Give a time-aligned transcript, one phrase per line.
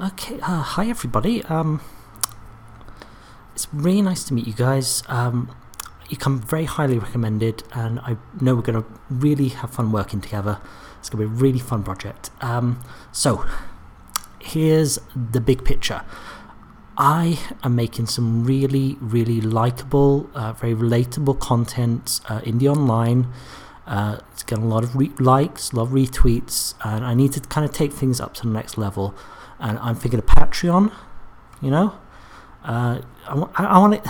[0.00, 1.44] Okay, uh, hi everybody.
[1.44, 1.82] Um,
[3.54, 5.02] it's really nice to meet you guys.
[5.06, 5.54] Um,
[6.08, 10.22] you come very highly recommended, and I know we're going to really have fun working
[10.22, 10.58] together.
[10.98, 12.30] It's going to be a really fun project.
[12.40, 12.82] Um,
[13.12, 13.44] so,
[14.38, 16.00] here's the big picture.
[16.96, 23.30] I am making some really, really likable, uh, very relatable content uh, in the online.
[23.86, 27.40] Uh, it's getting a lot of likes, a lot of retweets, and I need to
[27.40, 29.14] kind of take things up to the next level.
[29.62, 30.92] And I'm thinking of Patreon,
[31.62, 31.94] you know.
[32.64, 34.06] Uh, I, I, want it.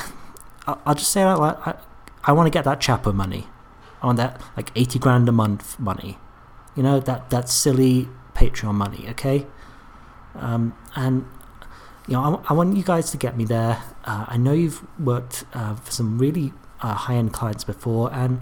[0.66, 1.58] I'll just say that loud.
[1.64, 1.74] I,
[2.24, 3.46] I want to get that Chapo money.
[4.02, 6.18] I want that like eighty grand a month money.
[6.74, 9.06] You know that that silly Patreon money.
[9.10, 9.46] Okay.
[10.34, 11.26] Um, and
[12.08, 13.82] you know, I, I want you guys to get me there.
[14.04, 18.40] Uh, I know you've worked uh, for some really uh, high end clients before, and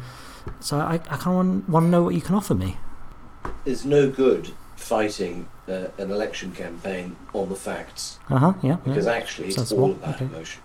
[0.61, 2.79] so I, I kind of want, want to know what you can offer me.
[3.65, 8.53] There's no good fighting uh, an election campaign on the facts Uh huh.
[8.63, 8.77] Yeah.
[8.85, 9.13] because yeah.
[9.21, 10.25] actually it's Sensible, all about okay.
[10.27, 10.63] emotion.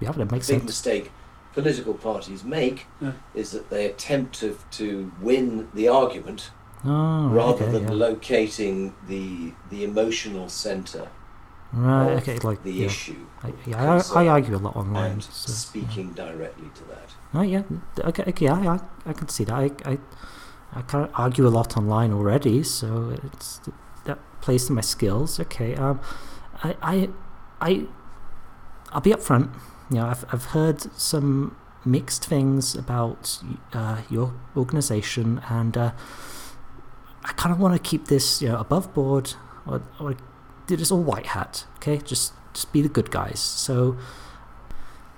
[0.00, 0.70] yeah, that makes The big sense.
[0.72, 1.10] mistake
[1.54, 3.12] political parties make Yeah.
[3.34, 6.50] is that they attempt to, to win the argument
[6.84, 8.06] Oh, rather okay, than yeah.
[8.08, 11.08] locating the the emotional centre
[11.72, 12.12] right.
[12.12, 12.38] of Okay.
[12.48, 12.86] Like the yeah.
[12.86, 15.12] issue I, yeah, I, I argue a lot online.
[15.12, 15.56] and so, yeah.
[15.56, 17.08] speaking directly to that.
[17.34, 17.62] Oh yeah,
[18.10, 19.54] okay, okay, yeah, I, I can see that.
[19.54, 19.98] I, I,
[20.78, 22.86] I kind of argue a lot online already, so
[23.24, 23.60] it's
[24.46, 25.40] plays to my skills.
[25.40, 26.00] Okay, um,
[26.62, 27.08] I, I,
[27.60, 27.70] I,
[28.92, 29.50] I'll be upfront.
[29.90, 35.90] You know, I've I've heard some mixed things about uh, your organization, and uh,
[37.24, 39.34] I kind of want to keep this, you know, above board,
[39.66, 40.16] or, or
[40.66, 41.66] do this all white hat.
[41.76, 43.40] Okay, just just be the good guys.
[43.40, 43.96] So.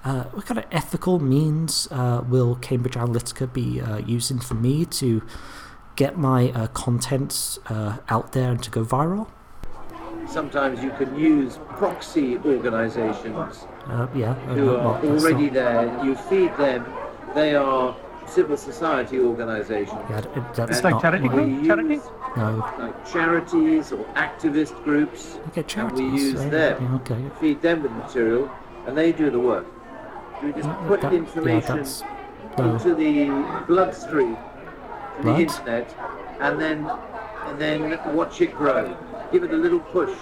[0.04, 4.86] Uh, what kind of ethical means uh, will Cambridge Analytica be uh, using for me
[4.86, 5.20] to
[5.98, 9.26] get my uh, content uh, out there and to go viral?
[10.28, 15.54] Sometimes you can use proxy organizations Uh, yeah, uh, who well, are that's already not-
[15.54, 16.04] there.
[16.04, 16.82] You feed them.
[17.34, 20.00] They are civil society organizations.
[20.10, 20.20] yeah,
[20.54, 21.66] that's It's like charity my- group?
[21.66, 22.00] Charity?
[22.36, 22.46] No,
[22.78, 25.20] Like charities or activist groups.
[25.48, 26.12] okay, And charities.
[26.12, 26.74] we use them.
[26.82, 27.20] yeah, okay.
[27.40, 28.44] Feed them with material,
[28.86, 29.66] and they do the work.
[30.42, 32.04] We just Uh, put that- yeah, information that's
[32.58, 32.64] no.
[32.74, 33.14] into the
[33.66, 34.36] bloodstream,
[35.22, 35.94] the internet,
[36.40, 36.90] and then
[37.46, 38.96] and then watch it grow.
[39.32, 40.16] Give it a little push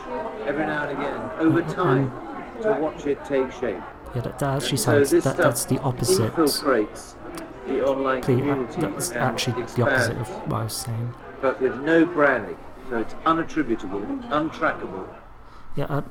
[0.47, 2.13] every now and again, over Uh, time,
[2.63, 3.81] to watch it take shape.
[4.15, 6.33] Yeah, that, that actually sounds this that, that's the opposite.
[6.33, 7.15] infiltrates
[7.67, 11.15] the online uh, community that's actually the opposite of what I was saying.
[11.43, 12.57] but with no branding,
[12.89, 15.07] so it's unattributable, untrackable.
[15.75, 16.03] Yeah, uh,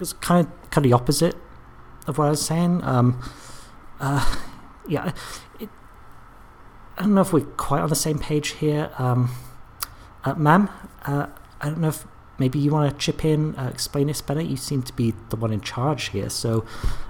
[0.00, 1.36] it's kind of kind of the opposite
[2.06, 2.82] of what I was saying.
[2.84, 3.20] Um,
[4.00, 4.36] uh,
[4.88, 5.12] yeah,
[5.60, 5.68] it,
[7.02, 8.92] I don't know if we're quite on the same page here.
[8.96, 9.28] Um,
[10.22, 10.70] uh, ma'am,
[11.04, 11.26] uh,
[11.60, 12.06] I don't know if
[12.38, 14.40] maybe you want to chip in, uh, explain this better.
[14.40, 16.64] You seem to be the one in charge here, so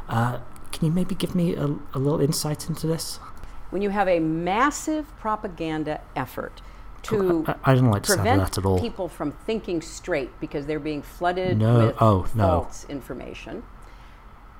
[0.09, 0.39] uh,
[0.71, 3.19] can you maybe give me a, a little insight into this?
[3.69, 6.61] when you have a massive propaganda effort
[7.03, 8.79] to I, I don't like prevent that at all.
[8.79, 12.63] people from thinking straight because they're being flooded No, with oh, no.
[12.63, 13.63] false information.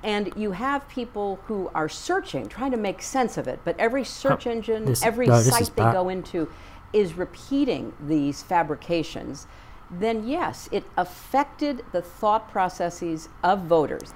[0.03, 4.03] And you have people who are searching, trying to make sense of it, but every
[4.03, 6.49] search engine, this- every no, site they go into
[6.91, 9.47] is repeating these fabrications.
[9.89, 14.13] Then, yes, it affected the thought processes of voters.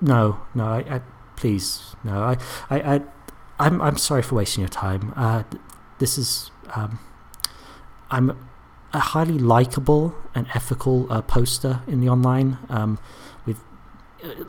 [0.00, 1.00] No, no, I, I
[1.36, 2.36] please, no, I,
[2.70, 3.00] I, I,
[3.58, 5.12] I'm, I'm sorry for wasting your time.
[5.16, 5.62] Uh, th-
[5.98, 6.98] this is, um,
[8.10, 8.38] I'm
[8.92, 12.98] a highly likable and ethical uh, poster in the online, um,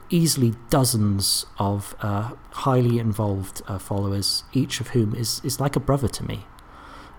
[0.09, 5.79] easily dozens of uh, highly involved uh, followers, each of whom is, is like a
[5.79, 6.45] brother to me.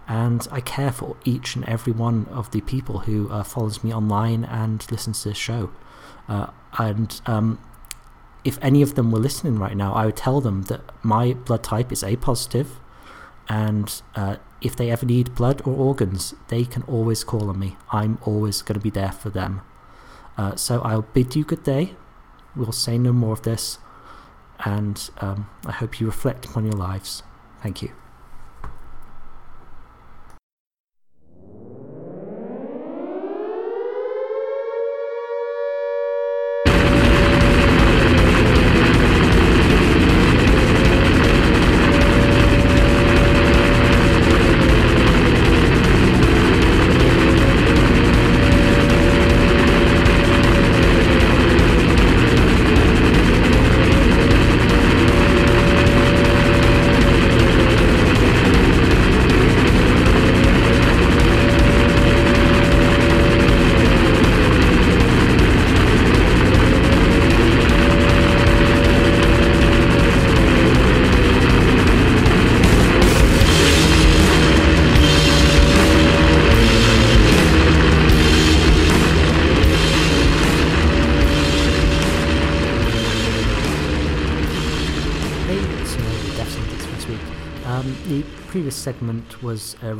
[0.06, 3.92] And I care for each and every one of the people who uh, follows me
[3.92, 5.70] online and listens to this show.
[6.28, 6.48] Uh,
[6.78, 7.58] and um,
[8.44, 11.62] if any of them were listening right now, I would tell them that my blood
[11.62, 12.80] type is A positive,
[13.48, 17.76] and uh, if they ever need blood or organs, they can always call on me.
[17.92, 19.60] I'm always going to be there for them.
[20.36, 21.94] Uh, so I'll bid you good day.
[22.58, 23.78] We'll say no more of this,
[24.64, 27.22] and um, I hope you reflect upon your lives.
[27.62, 27.92] Thank you.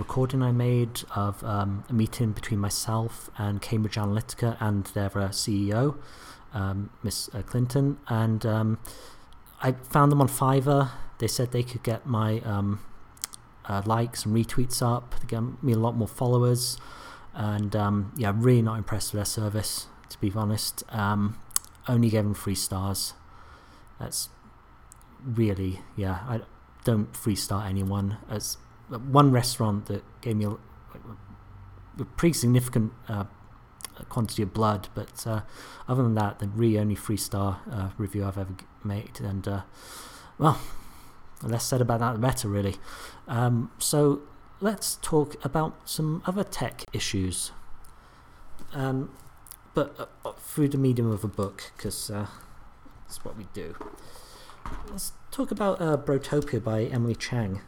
[0.08, 5.28] Recording I made of um, a meeting between myself and Cambridge Analytica and their uh,
[5.28, 5.99] CEO,
[6.55, 8.78] um, Miss uh, Clinton, and um,
[9.60, 10.93] I found them on Fiverr.
[11.19, 12.81] They said they could get my um,
[13.66, 16.78] uh, likes and retweets up, they get me a lot more followers,
[17.34, 20.84] and um, yeah, really not impressed with their service, to be honest.
[20.88, 21.38] Um,
[21.87, 23.12] only gave them three stars.
[24.00, 24.31] That's
[25.22, 26.40] really, yeah, I
[26.84, 28.16] don't free star anyone.
[28.31, 28.56] As
[28.96, 33.25] one restaurant that gave me a, a pretty significant uh,
[34.08, 35.43] quantity of blood, but uh,
[35.87, 38.55] other than that, the really only three star uh, review I've ever
[38.85, 39.20] made.
[39.20, 39.62] And uh,
[40.38, 40.61] well,
[41.40, 42.76] the less said about that, the better, really.
[43.26, 44.23] Um, so
[44.61, 47.52] let's talk about some other tech issues.
[48.73, 49.11] Um,
[49.75, 52.26] but uh, through the medium of a book, because uh,
[53.06, 53.76] that's what we do.
[54.91, 57.61] Let's talk about uh, Brotopia by Emily Chang.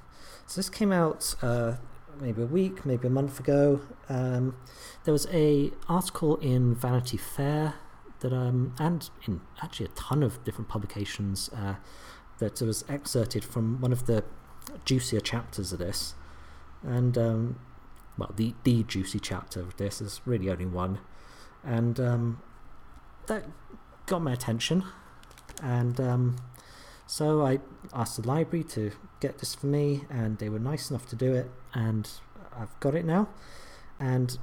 [0.50, 1.75] So this came out uh,
[2.20, 3.82] maybe a week, maybe a month ago.
[4.08, 4.56] Um,
[5.05, 7.75] there was a article in Vanity Fair
[8.19, 11.76] that, um, and in actually a ton of different publications, uh,
[12.38, 14.25] that was excerpted from one of the
[14.85, 16.14] juicier chapters of this,
[16.82, 17.61] and um,
[18.19, 20.00] well, the the juicy chapter of this.
[20.00, 20.99] Is really only one,
[21.62, 22.43] and um,
[23.29, 23.44] that
[24.06, 24.82] got my attention,
[25.62, 26.37] and um,
[27.11, 27.59] so I
[27.93, 31.35] asked the library to get this for me, and they were nice enough to do
[31.35, 32.09] it, and
[32.57, 33.29] I've got it now.
[33.99, 34.39] And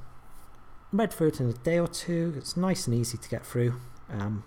[0.92, 2.34] read through it in a day or two.
[2.36, 3.80] It's nice and easy to get through.
[4.10, 4.44] Um,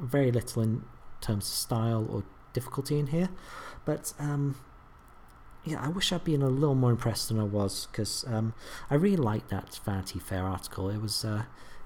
[0.00, 0.82] very little in
[1.20, 3.28] terms of style or difficulty in here,
[3.84, 4.56] but um,
[5.64, 8.54] yeah, I wish I'd been a little more impressed than I was because um,
[8.90, 10.90] I really liked that Vanity Fair article.
[10.90, 11.24] It was.
[11.24, 11.44] Uh,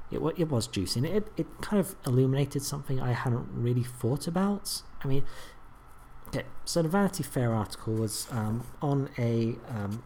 [0.09, 4.29] it, it was juicy and it, it kind of illuminated something I hadn't really thought
[4.29, 4.83] about.
[5.03, 5.25] I mean,
[6.29, 10.03] Okay, so the Vanity Fair article was um, on a um,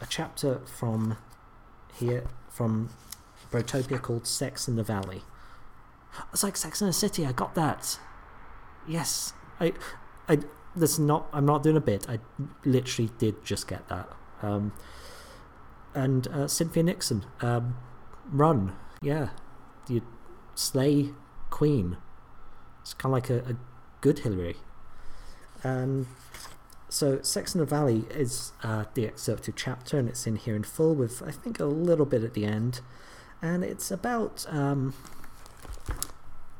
[0.00, 1.16] a chapter from
[1.94, 2.90] here from
[3.50, 5.22] Brotopia called "Sex in the Valley."
[6.32, 7.24] It's like Sex in the City.
[7.26, 7.98] I got that.
[8.86, 9.72] Yes, I,
[10.28, 10.38] I.
[10.76, 11.28] That's not.
[11.32, 12.08] I'm not doing a bit.
[12.08, 12.18] I
[12.64, 14.08] literally did just get that.
[14.42, 14.72] Um,
[15.94, 17.76] and uh, Cynthia Nixon, um,
[18.30, 18.74] run.
[19.00, 19.28] Yeah,
[19.88, 20.02] you
[20.54, 21.10] slay
[21.50, 21.96] Queen.
[22.82, 23.56] It's kind of like a, a
[24.04, 24.56] good Hillary.
[25.64, 26.08] Um,
[26.90, 30.62] so, Sex in the Valley is uh, the excerpted chapter, and it's in here in
[30.62, 32.82] full with, I think, a little bit at the end.
[33.40, 34.44] And it's about.
[34.50, 34.92] Um,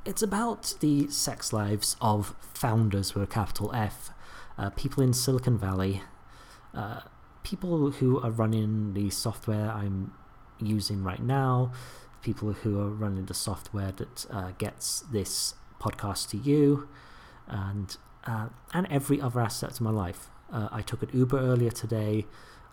[0.07, 4.11] it's about the sex lives of founders with a capital F,
[4.59, 6.03] uh, people in Silicon Valley,
[6.75, 7.01] uh,
[7.43, 10.13] people who are running the software I'm
[10.59, 11.73] using right now,
[12.23, 16.87] people who are running the software that uh, gets this podcast to you,
[17.49, 17.97] and
[18.27, 20.31] uh, and every other aspect of my life.
[20.53, 22.27] Uh, I took an Uber earlier today.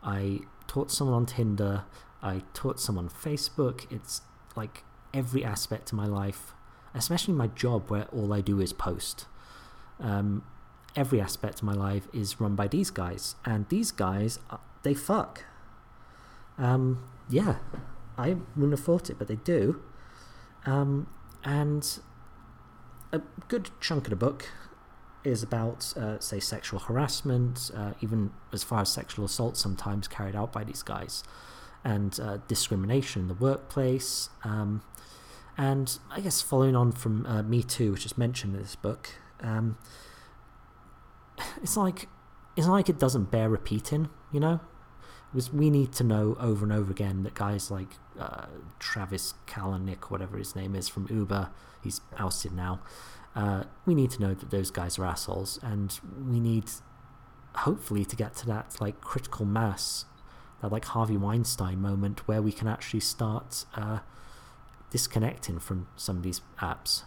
[0.03, 1.83] I taught someone on Tinder.
[2.21, 3.91] I taught someone on Facebook.
[3.91, 4.21] It's
[4.56, 4.83] like
[5.13, 6.53] every aspect of my life,
[6.94, 9.25] especially my job where all I do is post.
[9.99, 10.44] Um,
[10.95, 14.94] every aspect of my life is run by these guys, and these guys, uh, they
[14.94, 15.45] fuck.
[16.57, 17.57] Um, yeah,
[18.18, 19.81] I wouldn't have thought it, but they do.
[20.66, 21.07] Um,
[21.44, 21.99] and
[23.11, 24.49] a good chunk of the book
[25.23, 30.35] is about, uh, say, sexual harassment, uh, even as far as sexual assault sometimes carried
[30.35, 31.23] out by these guys,
[31.83, 34.30] and uh, discrimination in the workplace.
[34.44, 34.81] Um,
[35.57, 39.09] and I guess following on from uh, Me Too, which is mentioned in this book,
[39.41, 39.77] um,
[41.61, 42.07] it's like
[42.56, 44.59] it's like it doesn't bear repeating, you know.
[45.53, 48.47] We need to know over and over again that guys like uh,
[48.80, 51.49] Travis Kalanick, whatever his name is from Uber,
[51.83, 52.81] he's ousted now
[53.35, 56.65] uh, we need to know that those guys are assholes, and we need,
[57.56, 60.06] hopefully, to get to that like critical mass,
[60.61, 63.99] that like Harvey Weinstein moment where we can actually start uh,
[64.89, 67.03] disconnecting from some of these apps.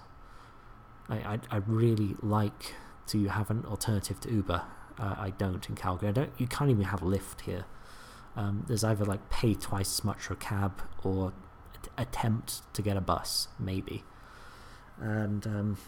[1.08, 2.74] I I, I really like
[3.08, 4.62] to have an alternative to Uber.
[4.98, 6.08] Uh, I don't in Calgary.
[6.08, 6.30] I don't.
[6.38, 7.66] You can't even have Lyft here.
[8.36, 11.32] Um, there's either like pay twice as much for a cab or
[11.96, 14.02] attempt to get a bus, maybe.
[15.00, 15.78] And um,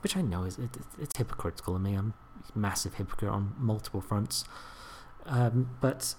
[0.00, 1.94] which I know is it, it's hypocritical of me.
[1.94, 2.14] I'm
[2.54, 4.44] a massive hypocrite on multiple fronts.
[5.24, 6.14] Um, but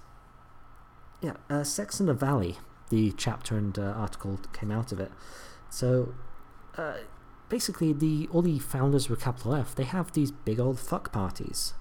[1.21, 2.57] yeah, uh, Sex in the Valley,
[2.89, 5.11] the chapter and uh, article came out of it.
[5.69, 6.13] So
[6.77, 6.97] uh,
[7.49, 11.73] basically, the all the founders with capital F, they have these big old fuck parties.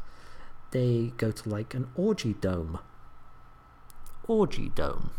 [0.70, 2.78] They go to like an orgy dome.
[4.28, 5.10] Orgy dome.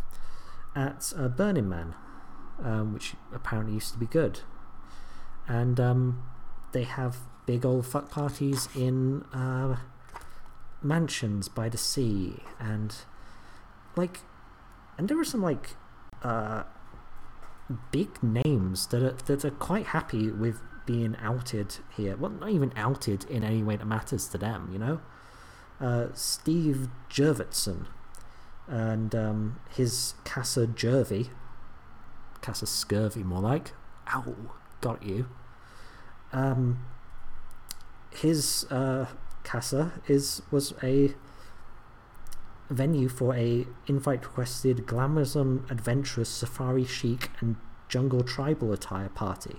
[0.75, 1.95] At uh, Burning Man,
[2.63, 4.41] um, which apparently used to be good.
[5.47, 6.23] And um,
[6.71, 9.77] they have big old fuck parties in uh,
[10.81, 12.95] mansions by the sea and
[13.95, 14.19] like
[14.97, 15.71] and there were some like
[16.23, 16.63] uh
[17.91, 22.15] big names that are that are quite happy with being outed here.
[22.15, 25.01] Well not even outed in any way that matters to them you know?
[26.13, 27.87] Steve Jurvetson
[28.67, 31.29] and um, his Casa Jervy
[32.41, 33.73] Casa Scurvy more like.
[34.13, 34.35] Ow
[34.81, 35.27] got you.
[36.31, 36.85] Um,
[38.09, 39.07] his uh,
[39.43, 41.13] casa is was a
[42.69, 47.55] venue for a invite requested glamoursome adventurous safari chic and
[47.87, 49.57] jungle tribal attire party.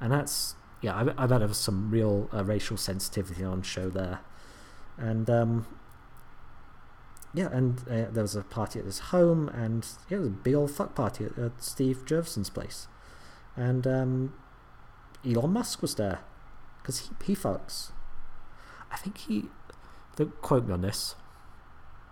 [0.00, 3.88] And that's yeah i, I bet there was some real uh, racial sensitivity on show
[3.90, 4.20] there.
[4.98, 5.66] And um,
[7.34, 10.30] yeah and uh, there was a party at his home and yeah it was a
[10.30, 12.88] big old fuck party at, at steve Jurvetson's place
[13.56, 14.34] and um,
[15.24, 16.20] elon musk was there
[16.80, 17.92] because he, he fucks
[18.90, 19.44] i think he
[20.16, 21.14] don't quote me on this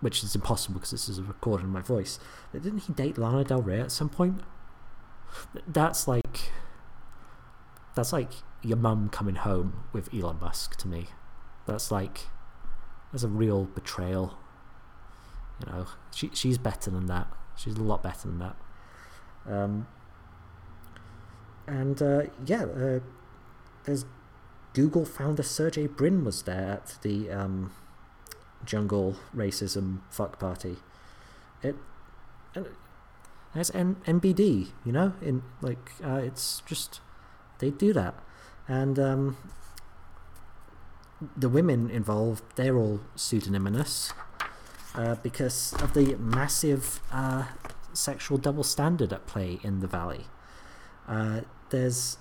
[0.01, 2.19] which is impossible because this is a recording of my voice.
[2.51, 4.41] But didn't he date Lana Del Rey at some point?
[5.67, 6.51] That's like
[7.95, 11.07] that's like your mum coming home with Elon Musk to me.
[11.65, 12.27] That's like
[13.11, 14.37] that's a real betrayal.
[15.59, 17.27] You know, she she's better than that.
[17.55, 18.55] She's a lot better than that.
[19.47, 19.87] Um,
[21.67, 22.99] and uh, yeah, uh,
[23.85, 24.05] there's
[24.73, 27.71] Google founder Sergey Brin was there at the um,
[28.65, 30.77] jungle racism fuck party.
[31.61, 31.75] It
[32.55, 32.67] and
[33.61, 37.01] it's N- NBD, you know, in like uh, it's just
[37.59, 38.15] they do that,
[38.67, 39.37] and um,
[41.35, 44.13] the women involved they're all pseudonymous
[44.95, 47.45] uh, because of the massive uh,
[47.93, 50.25] sexual double standard at play in the valley.
[51.07, 52.17] Uh, there's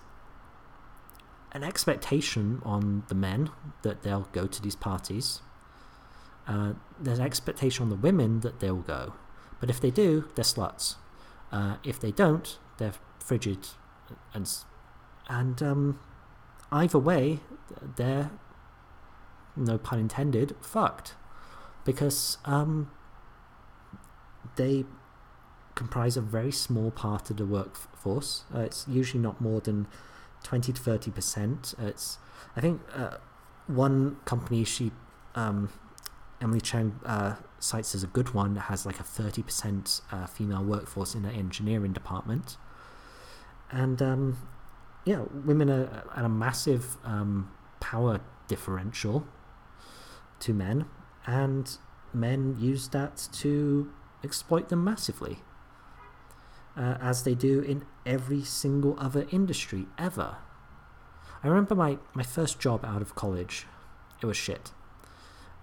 [1.52, 3.50] an expectation on the men
[3.82, 5.40] that they'll go to these parties
[6.48, 9.12] uh, there's an expectation on the women that they'll go.
[9.60, 10.94] But if they do, they're sluts.
[11.52, 13.68] Uh, if they don't, they're frigid.
[14.32, 14.50] And,
[15.28, 16.00] and um,
[16.72, 17.40] either way,
[17.96, 18.30] they're,
[19.56, 21.14] no pun intended, fucked.
[21.88, 22.90] Because um,
[24.56, 24.84] they
[25.74, 28.44] comprise a very small part of the workforce.
[28.54, 29.86] Uh, it's usually not more than
[30.42, 31.78] 20 to 30%.
[31.80, 32.18] It's,
[32.54, 33.16] I think uh,
[33.66, 34.92] one company, she
[35.34, 35.70] um,
[36.42, 41.14] Emily Chang uh, cites as a good one has like a 30% uh, female workforce
[41.14, 42.58] in the engineering department.
[43.70, 44.36] And um,
[45.04, 49.26] yeah, women are at a massive um, power differential
[50.40, 50.84] to men,
[51.28, 51.78] and
[52.12, 53.92] men use that to
[54.24, 55.38] exploit them massively,
[56.76, 60.38] uh, as they do in every single other industry ever.
[61.44, 63.66] I remember my, my first job out of college,
[64.20, 64.72] it was shit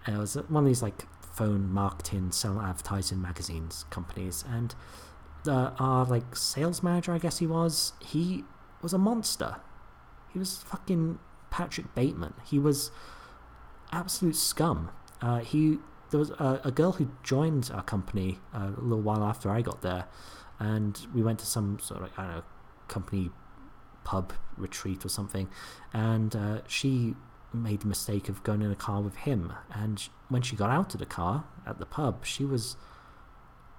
[0.08, 4.76] it was one of these like phone marketing, sell advertising magazines companies, and
[5.48, 8.44] uh, our like sales manager, I guess he was, he
[8.82, 9.58] was a monster.
[10.32, 11.20] He was fucking
[11.50, 12.34] Patrick Bateman.
[12.46, 12.92] He was
[13.92, 14.92] absolute scum.
[15.26, 15.80] Uh, he
[16.12, 19.64] there was a, a, girl who joined our company uh, a little while after I
[19.64, 20.06] got there,
[20.60, 22.44] and we went to some sort of I don't know
[22.88, 23.32] company
[24.04, 25.50] pub retreat or something,
[25.94, 27.16] and uh, she
[27.52, 29.52] made the mistake of going in a car with him.
[29.74, 32.76] And when she got out of the car at the pub, she was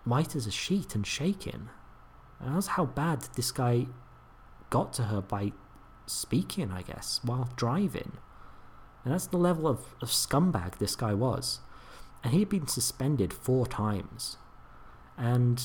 [0.04, 1.68] white as a sheet and shaking.
[2.40, 3.86] And that's how bad this guy
[4.70, 5.52] got to her by
[6.06, 8.18] speaking, I guess, while driving.
[9.06, 11.60] And that's the level of, of scumbag this guy was.
[12.24, 14.36] And he'd been suspended four times.
[15.16, 15.62] And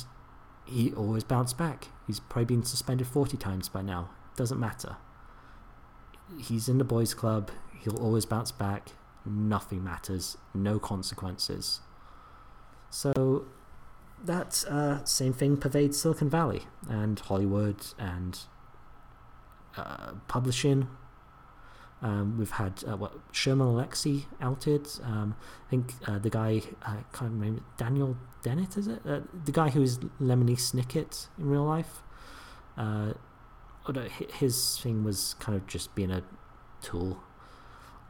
[0.63, 1.87] he always bounced back.
[2.05, 4.11] He's probably been suspended 40 times by now.
[4.35, 4.97] Doesn't matter.
[6.37, 7.49] He's in the boys' club.
[7.79, 8.89] He'll always bounce back.
[9.25, 10.37] Nothing matters.
[10.53, 11.79] No consequences.
[12.91, 13.47] So
[14.23, 18.37] that uh, same thing pervades Silicon Valley and Hollywood and
[19.75, 20.89] uh, publishing.
[22.01, 24.87] Um, we've had uh, what Sherman Alexie outed.
[25.03, 25.35] Um,
[25.67, 29.01] I think uh, the guy I can't remember Daniel Dennett is it?
[29.07, 32.01] Uh, the guy who is Lemony Snicket in real life.
[32.77, 33.13] Uh,
[34.33, 36.23] his thing was kind of just being a
[36.81, 37.21] tool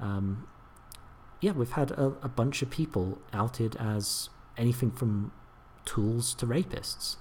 [0.02, 0.48] um,
[1.40, 5.32] yeah, we've had a, a, bunch of people outed as anything from
[5.86, 7.18] tools to rapists,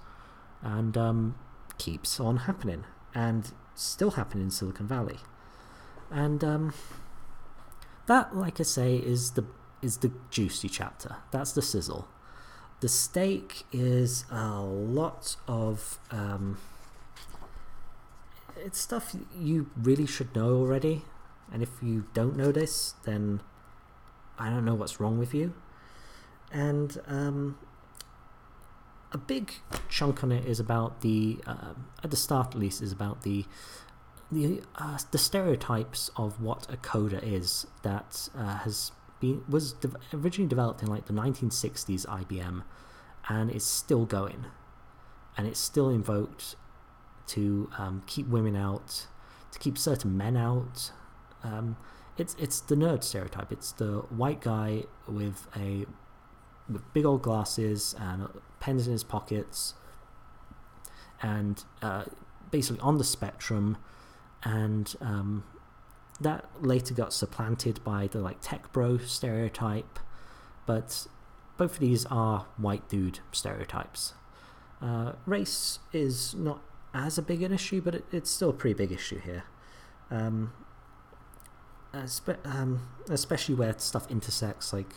[0.62, 1.36] and um,
[1.78, 2.84] keeps on happening,
[3.14, 5.18] and still happening in Silicon Valley,
[6.10, 6.74] and um,
[8.06, 9.44] that, like I say, is the
[9.82, 11.16] is the juicy chapter.
[11.30, 12.08] That's the sizzle.
[12.80, 16.58] The steak is a lot of um,
[18.56, 21.02] it's stuff you really should know already
[21.52, 23.40] and if you don't know this, then
[24.38, 25.54] I don't know what's wrong with you.
[26.52, 27.58] And um,
[29.12, 29.54] a big
[29.88, 33.44] chunk on it is about the, uh, at the start at least, is about the
[34.30, 39.90] the uh, the stereotypes of what a coder is that uh, has been was de-
[40.12, 42.62] originally developed in like the 1960s IBM,
[43.28, 44.46] and is still going,
[45.36, 46.56] and it's still invoked
[47.28, 49.06] to um, keep women out,
[49.52, 50.92] to keep certain men out.
[51.42, 51.76] Um,
[52.16, 53.50] it's it's the nerd stereotype.
[53.50, 55.86] It's the white guy with a
[56.68, 58.28] with big old glasses and
[58.60, 59.74] pens in his pockets,
[61.22, 62.04] and uh,
[62.50, 63.76] basically on the spectrum,
[64.42, 65.44] and um,
[66.20, 69.98] that later got supplanted by the like tech bro stereotype,
[70.66, 71.06] but
[71.56, 74.14] both of these are white dude stereotypes.
[74.80, 76.62] Uh, race is not
[76.94, 79.44] as a big an issue, but it, it's still a pretty big issue here.
[80.10, 80.52] Um,
[82.44, 84.72] um, especially where stuff intersects.
[84.72, 84.92] Like,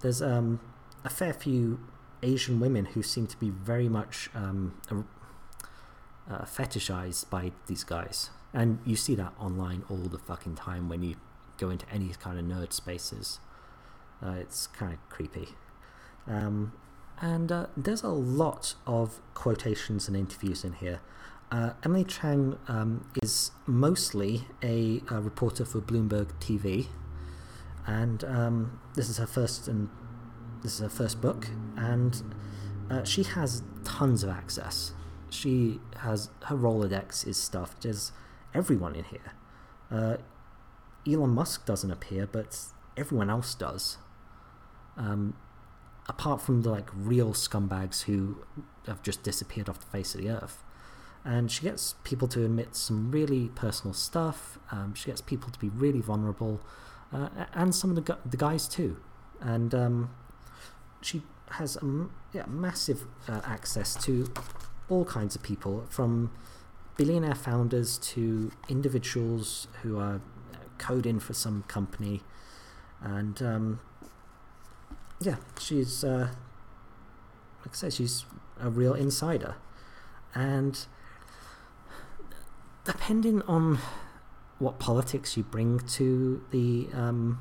[0.00, 0.60] there's um,
[1.04, 1.80] a fair few
[2.22, 4.74] Asian women who seem to be very much um,
[6.30, 11.02] uh, fetishized by these guys, and you see that online all the fucking time when
[11.02, 11.16] you
[11.58, 13.40] go into any kind of nerd spaces.
[14.22, 15.48] Uh, it's kind of creepy.
[16.26, 16.72] Um,
[17.20, 21.00] and uh, there's a lot of quotations and interviews in here.
[21.50, 26.88] Uh, Emily Chang um, is mostly a, a, reporter for Bloomberg TV,
[27.86, 29.88] and um, this is her first and
[30.62, 32.22] this is her first book, and
[32.90, 34.92] uh, she has tons of access.
[35.30, 37.82] She has her Rolodex is stuffed.
[37.82, 38.12] There's
[38.54, 39.32] everyone in here.
[39.90, 40.16] Uh,
[41.06, 42.58] Elon Musk doesn't appear, but
[42.96, 43.98] everyone else does.
[44.96, 45.34] Um,
[46.08, 48.44] apart from the like real scumbags who
[48.86, 50.64] have just disappeared off the face of the earth.
[51.24, 54.58] And she gets people to admit some really personal stuff.
[54.70, 56.60] Um, she gets people to be really vulnerable,
[57.12, 58.96] uh, and some of the gu- the guys too.
[59.40, 60.10] And um,
[61.02, 64.32] she has a yeah, massive uh, access to
[64.88, 66.30] all kinds of people, from
[66.98, 70.20] billionaire founders to individuals who are
[70.76, 72.20] coding for some company,
[73.00, 73.80] and um,
[75.20, 76.28] yeah, she's uh,
[77.60, 78.26] like I say, she's
[78.60, 79.54] a real insider,
[80.34, 80.86] and
[82.84, 83.78] depending on
[84.58, 87.38] what politics you bring to the um,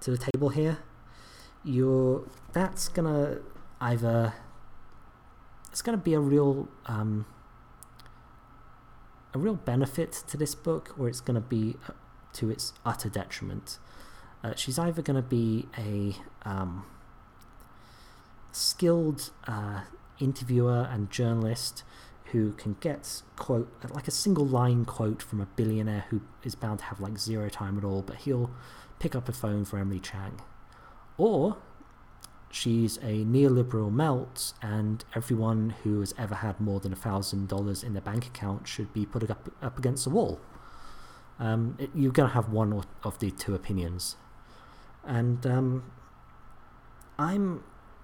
[0.00, 0.78] to the table here,
[1.64, 3.38] you're that's gonna
[3.80, 4.34] either
[5.70, 7.26] it's gonna be a real um,
[9.36, 11.92] a real benefit to this book, or it's gonna be uh,
[12.34, 13.78] to its utter detriment.
[14.44, 16.14] Uh, she's either going to be a
[16.48, 16.84] um,
[18.52, 19.80] skilled uh,
[20.20, 21.82] interviewer and journalist
[22.26, 26.80] who can get quote like a single line quote from a billionaire who is bound
[26.80, 28.50] to have like zero time at all, but he'll
[28.98, 30.40] pick up a phone for Emily Chang,
[31.16, 31.56] or
[32.56, 37.82] she's a neoliberal melt, and everyone who has ever had more than a thousand dollars
[37.82, 40.40] in their bank account should be put up up against the wall.
[41.38, 44.16] Um, it, you're going to have one of the two opinions
[45.06, 45.84] and um,
[47.18, 47.62] I'm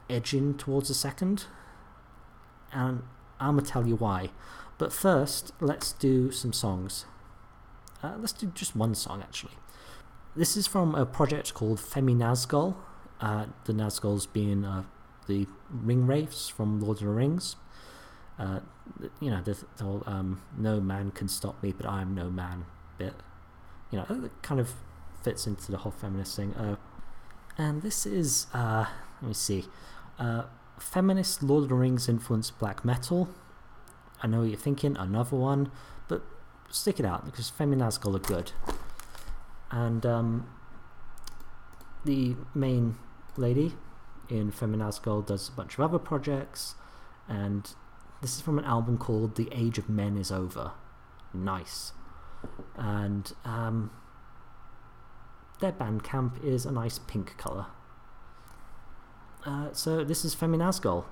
[0.09, 1.47] edging towards the second,
[2.73, 3.03] and
[3.41, 4.31] I'm gonna tell you why.
[4.79, 7.05] But first, let's do some songs.
[8.03, 9.53] Uh, let's do just one song actually.
[10.35, 12.75] This is from a project called Feminazgûl.
[13.23, 14.83] The Nazguls being uh,
[15.27, 17.57] the ring wraiths from Lord of the Rings.
[18.39, 18.61] Uh,
[19.21, 22.31] you know, the, the whole um, "No man can stop me, but I am no
[22.31, 22.65] man"
[22.99, 23.15] bit.
[23.91, 24.73] You know, it kind of
[25.23, 26.55] fits into the whole feminist thing.
[26.55, 26.77] Uh,
[27.57, 28.87] and this is uh,
[29.21, 29.67] let me see,
[30.19, 30.45] uh,
[30.81, 33.29] feminist Lord of the Rings influenced black metal.
[34.21, 35.71] I know what you're thinking, another one,
[36.09, 36.23] but
[36.71, 38.53] stick it out because Feminazgûl are good.
[39.71, 40.49] And um,
[42.05, 42.97] the main
[43.37, 43.75] lady
[44.29, 46.75] in Feminazgûl does a bunch of other projects,
[47.29, 47.75] and
[48.21, 50.73] this is from an album called The Age of Men is Over.
[51.35, 51.92] Nice.
[52.77, 53.90] And um,
[55.61, 57.66] their Bandcamp is a nice pink colour.
[59.45, 61.05] Uh, so this is Feminazgûl.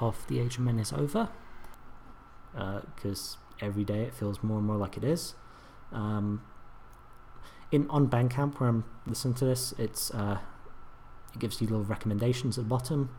[0.00, 1.28] Of The Age of Men is Over.
[2.52, 5.34] Because uh, every day it feels more and more like it is.
[5.92, 6.42] Um,
[7.70, 10.38] in on Bandcamp, where I'm listening to this, it's uh,
[11.32, 13.10] it gives you little recommendations at the bottom,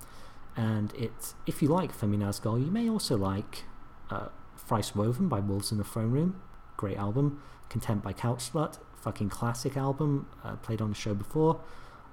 [0.55, 3.63] and it if you like Feminazgûl, you may also like
[4.09, 6.41] uh, Thrice Woven by Wolves in the Throne Room,
[6.77, 7.41] great album.
[7.69, 11.61] Contempt by Couch Slut, fucking classic album, uh, played on the show before.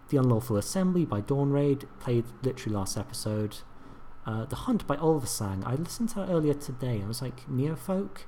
[0.09, 3.59] The Unlawful Assembly by Dawn Ray'd, played literally last episode.
[4.29, 7.01] Uh, the Hunt by Ulvesang, I listened to that earlier today.
[7.03, 8.25] I was like neofolk,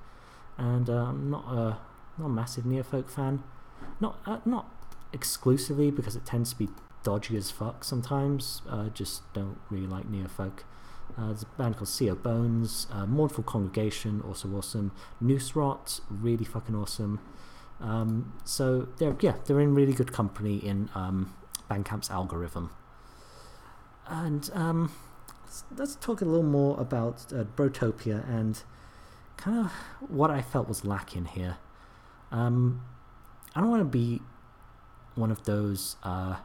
[0.56, 1.76] and uh, I'm not a
[2.16, 3.42] not a massive neofolk fan.
[4.00, 4.72] Not uh, not
[5.12, 6.68] exclusively because it tends to be
[7.02, 8.62] dodgy as fuck sometimes.
[8.66, 10.60] Uh, just don't really like neofolk.
[11.18, 14.92] Uh, there's a band called Sea of Bones, uh, Mournful Congregation, also awesome.
[15.20, 17.20] Noose Rot, really fucking awesome.
[17.78, 21.34] Um, so they're yeah they're in really good company in um,
[21.70, 22.70] Bandcamp's algorithm.
[24.06, 24.92] And um,
[25.50, 28.62] let's, let's, talk a little more about uh, Brotopia and
[29.36, 29.72] kind of
[30.08, 31.56] what I felt was lacking here.
[32.30, 32.82] Um,
[33.54, 34.20] I don't want to be
[35.16, 36.36] one of those, uh,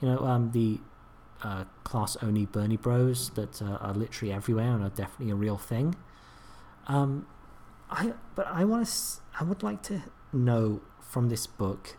[0.00, 0.78] you know, um, the
[1.42, 5.58] uh, class only Bernie Bros that uh, are literally everywhere and are definitely a real
[5.58, 5.96] thing.
[6.86, 7.26] Um,
[7.90, 8.92] I but I want to.
[9.40, 11.96] I would like to know from this book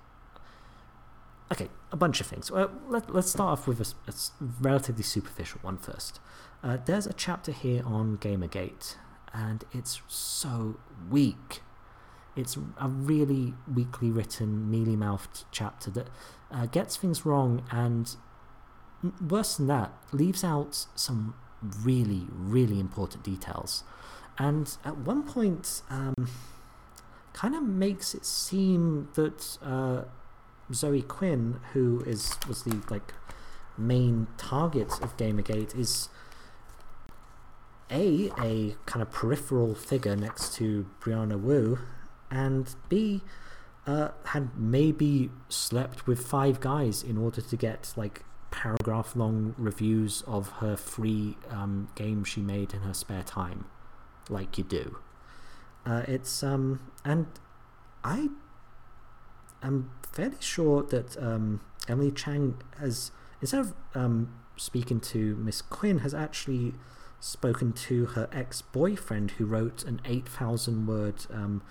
[1.53, 2.49] Okay, a bunch of things.
[2.49, 4.13] Well, let, us start off with a, a,
[4.59, 6.19] relatively superficial one first.
[6.63, 8.95] Uh, there's a chapter here on Gamergate,
[9.33, 11.61] and it's so weak.
[12.35, 16.07] It's a really weakly written, mealy mouthed chapter that
[16.49, 18.15] uh, gets things wrong, and
[19.29, 23.83] worse than that, leaves out some really, really important details.
[24.37, 26.29] And at one point, um,
[27.33, 29.57] kind of makes it seem that.
[29.61, 30.03] Uh,
[30.71, 33.13] Zoe Quinn, who is was the like
[33.77, 36.09] main target of Gamergate, is
[37.91, 41.79] a a kind of peripheral figure next to Brianna Wu,
[42.31, 43.21] and b
[43.85, 50.23] uh, had maybe slept with five guys in order to get like paragraph long reviews
[50.27, 53.65] of her free um, game she made in her spare time,
[54.29, 54.97] like you do.
[55.85, 57.27] Uh, it's um and
[58.03, 58.29] I
[59.61, 65.99] am fairly sure that um, Emily Chang has, instead of um, speaking to Miss Quinn,
[65.99, 66.73] has actually
[67.23, 71.61] spoken to her ex-boyfriend who wrote an 8,000 word um,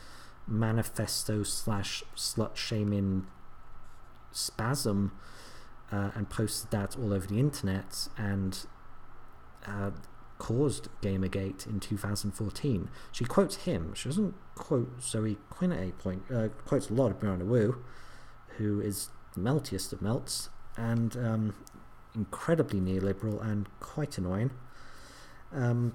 [0.46, 3.26] manifesto slash slut shaming
[4.30, 5.12] spasm
[5.92, 8.64] uh, and posted that all over the internet and
[9.66, 9.90] uh,
[10.38, 12.88] caused Gamergate in 2014.
[13.12, 13.92] She quotes him.
[13.94, 16.22] She doesn't quote Zoe Quinn at a point.
[16.34, 17.84] Uh, quotes a lot of Brianna Wu
[18.56, 21.54] who is the meltiest of melts and um,
[22.14, 24.50] incredibly neoliberal and quite annoying.
[25.54, 25.92] Um,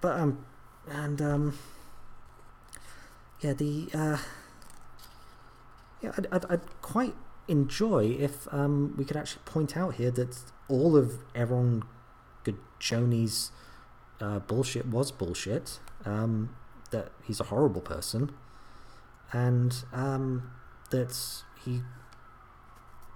[0.00, 0.44] but um,
[0.88, 1.58] and um,
[3.40, 4.18] yeah, the uh,
[6.02, 7.14] yeah, I'd, I'd, I'd quite
[7.48, 10.36] enjoy if um, we could actually point out here that
[10.68, 11.82] all of Eron
[12.80, 13.52] Gjoni's
[14.20, 15.78] uh, bullshit was bullshit.
[16.04, 16.56] Um,
[16.90, 18.32] that he's a horrible person,
[19.32, 20.50] and um,
[20.90, 21.16] that
[21.64, 21.82] he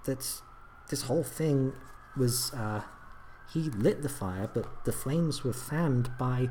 [0.05, 0.41] that
[0.89, 1.73] this whole thing
[2.15, 2.81] was uh,
[3.51, 6.49] he lit the fire, but the flames were fanned by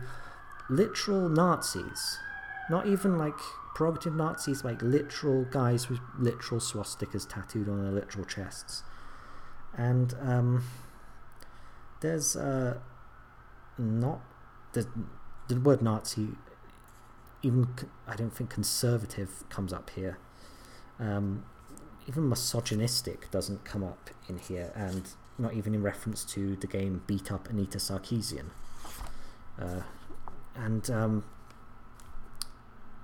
[0.68, 2.18] literal Nazis,
[2.70, 3.38] not even like
[3.74, 8.82] prerogative Nazis, like literal guys with literal swastikas tattooed on their literal chests,
[9.76, 10.64] and um,
[12.00, 12.78] there's uh,
[13.78, 14.20] not
[14.72, 14.86] the
[15.48, 16.28] the word Nazi
[17.44, 17.68] even
[18.08, 20.18] I don't think conservative comes up here.
[20.98, 21.44] Um,
[22.08, 27.02] even misogynistic doesn't come up in here, and not even in reference to the game
[27.06, 28.46] Beat Up Anita Sarkeesian.
[29.60, 29.80] Uh,
[30.54, 31.24] and um,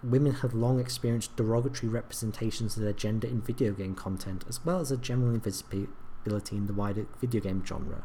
[0.02, 4.80] women have long experienced derogatory representations of their gender in video game content, as well
[4.80, 8.04] as a general invisibility in the wider video game genre.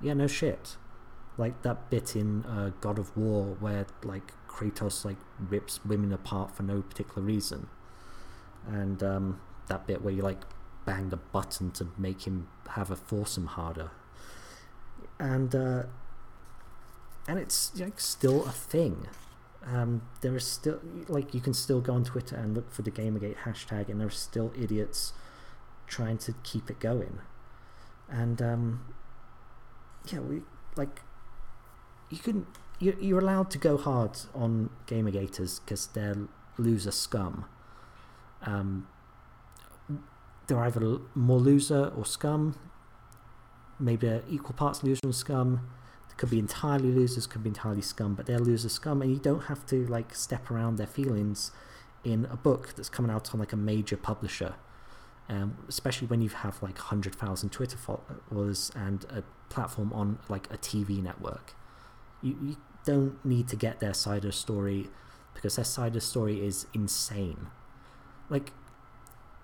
[0.00, 0.76] Yeah, no shit.
[1.36, 6.54] Like that bit in uh, God of War where like Kratos like rips women apart
[6.54, 7.68] for no particular reason
[8.66, 10.40] and um, that bit where you like
[10.90, 13.90] bang the button to make him have a foursome harder,
[15.20, 15.84] and uh,
[17.28, 19.06] and it's like still a thing.
[19.64, 22.90] Um, there is still like you can still go on Twitter and look for the
[22.90, 25.12] Gamergate hashtag, and there are still idiots
[25.86, 27.20] trying to keep it going.
[28.08, 28.94] And um,
[30.10, 30.42] yeah, we
[30.74, 31.02] like
[32.10, 32.46] you can
[32.80, 36.16] you're, you're allowed to go hard on Gamergaters because they're
[36.58, 37.44] loser scum
[38.42, 38.88] um,
[40.50, 42.56] they're either more loser or scum.
[43.78, 45.68] maybe are equal parts loser and scum.
[46.08, 49.18] They could be entirely losers, could be entirely scum, but they're loser scum, and you
[49.18, 51.52] don't have to like step around their feelings
[52.04, 54.54] in a book that's coming out on like a major publisher.
[55.28, 60.58] Um, especially when you have like 100,000 Twitter followers and a platform on like a
[60.58, 61.54] TV network.
[62.20, 64.88] You, you don't need to get their side of the story
[65.32, 67.46] because their side of the story is insane.
[68.28, 68.52] Like,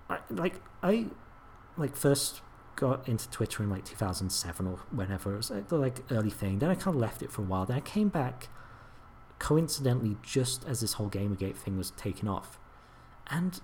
[0.09, 1.07] I, like I
[1.77, 2.41] like first
[2.75, 6.59] got into Twitter in like 2007 or whenever it was like the like early thing.
[6.59, 7.65] Then I kind of left it for a while.
[7.65, 8.47] Then I came back
[9.39, 12.59] coincidentally just as this whole Gamergate thing was taking off,
[13.29, 13.59] and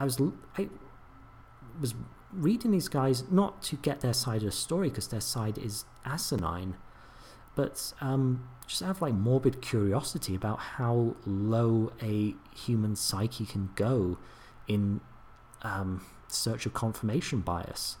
[0.00, 0.20] I was
[0.56, 0.68] I
[1.80, 1.94] was
[2.32, 5.84] reading these guys not to get their side of the story because their side is
[6.04, 6.76] asinine,
[7.54, 14.18] but um, just have like morbid curiosity about how low a human psyche can go
[14.66, 15.00] in
[15.64, 17.96] um, search of confirmation bias.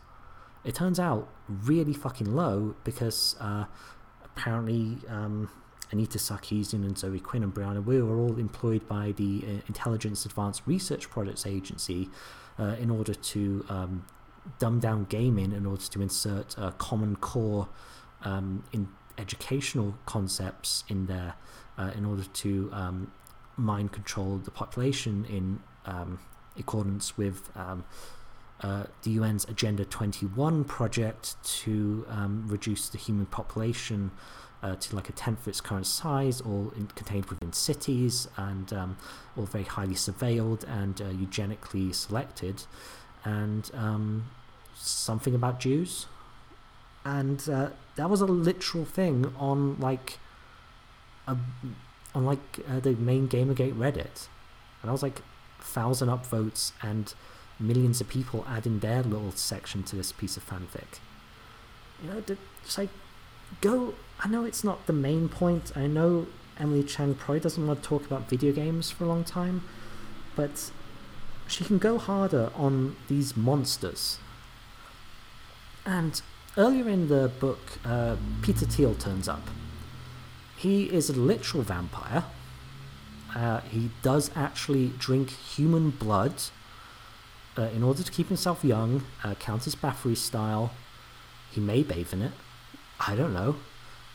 [0.64, 3.64] It turns out really fucking low because uh,
[4.24, 5.50] apparently um,
[5.90, 10.24] Anita Sarkeesian and Zoe Quinn and Brianna Wu are all employed by the uh, Intelligence
[10.24, 12.08] Advanced Research Projects Agency
[12.58, 14.06] uh, in order to um,
[14.58, 17.68] dumb down gaming in order to insert a common core
[18.22, 21.34] um, in educational concepts in there
[21.78, 23.12] uh, in order to um,
[23.56, 26.18] mind control the population in um,
[26.58, 27.84] accordance with um,
[28.60, 34.10] uh, the UN's Agenda 21 project to um, reduce the human population
[34.62, 38.72] uh, to like a tenth of its current size, all in, contained within cities and
[38.72, 38.96] um,
[39.36, 42.62] all very highly surveilled and uh, eugenically selected,
[43.24, 44.30] and um,
[44.74, 46.06] something about Jews.
[47.04, 50.18] And uh, that was a literal thing on like
[51.26, 51.36] a,
[52.14, 54.28] on like uh, the main Gamergate Reddit,
[54.80, 55.20] and I was like
[55.74, 57.14] thousand upvotes and
[57.58, 61.00] millions of people adding their little section to this piece of fanfic.
[62.02, 62.22] You know,
[62.64, 62.90] just like
[63.60, 63.94] go.
[64.20, 65.72] I know it's not the main point.
[65.76, 66.26] I know
[66.58, 69.62] Emily Chang probably doesn't want to talk about video games for a long time,
[70.36, 70.70] but
[71.46, 74.18] she can go harder on these monsters.
[75.84, 76.20] And
[76.56, 79.42] earlier in the book, uh, Peter Thiel turns up.
[80.56, 82.24] He is a literal vampire.
[83.34, 86.34] Uh, he does actually drink human blood
[87.58, 90.72] uh, in order to keep himself young, uh, Countess Bathory style.
[91.50, 92.32] He may bathe in it.
[93.00, 93.56] I don't know.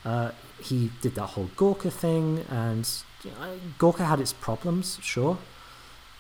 [0.06, 2.90] Uh, he did that whole Gawker thing, and
[3.24, 5.38] you know, had its problems, sure.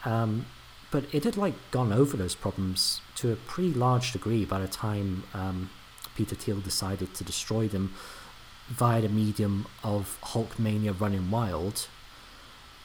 [0.06, 0.46] Um,
[0.92, 4.68] but it had like gone over those problems to a pretty large degree by the
[4.68, 5.70] time um,
[6.16, 7.94] Peter Thiel decided to destroy them
[8.68, 11.88] via the medium of Hulkamania running wild.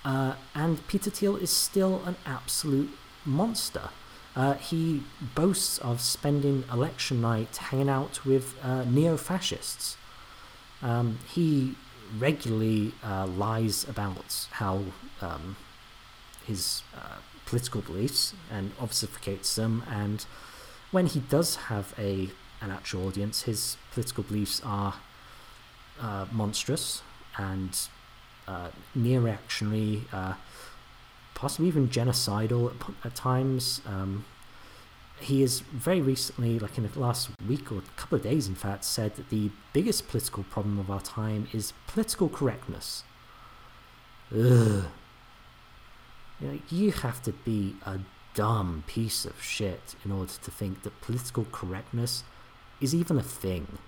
[0.05, 2.91] Uh, and Peter Thiel is still an absolute
[3.25, 3.89] monster.
[4.37, 5.03] Uh, he
[5.35, 9.97] boasts of spending election night hanging out with uh, neo fascists.
[10.83, 11.77] Um, he
[12.19, 14.85] regularly uh, lies about how
[15.23, 15.57] um,
[16.45, 20.27] his uh, political beliefs and obfuscates them, and
[20.91, 24.95] when he does have a an actual audience, his political beliefs are
[26.01, 27.03] uh, monstrous
[27.37, 27.89] and
[28.47, 30.03] uh, neo-reactionary
[31.35, 33.83] possibly even genocidal at, at times.
[33.87, 34.25] Um,
[35.21, 38.55] he has very recently, like in the last week or a couple of days, in
[38.55, 43.05] fact, said that the biggest political problem of our time is political correctness.
[44.33, 44.85] Ugh.
[46.41, 48.01] You, know, you have to be a
[48.35, 52.25] dumb piece of shit in order to think that political correctness
[52.81, 53.79] is even a thing.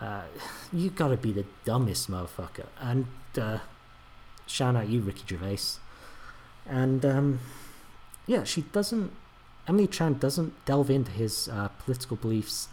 [0.00, 0.22] Uh,
[0.72, 2.66] you gotta be the dumbest motherfucker.
[2.80, 3.06] And
[3.38, 3.58] uh,
[4.46, 5.78] shout out you, Ricky Gervais.
[6.68, 7.40] And um,
[8.26, 9.12] yeah, she doesn't.
[9.68, 12.68] Emily Chang doesn't delve into his uh, political beliefs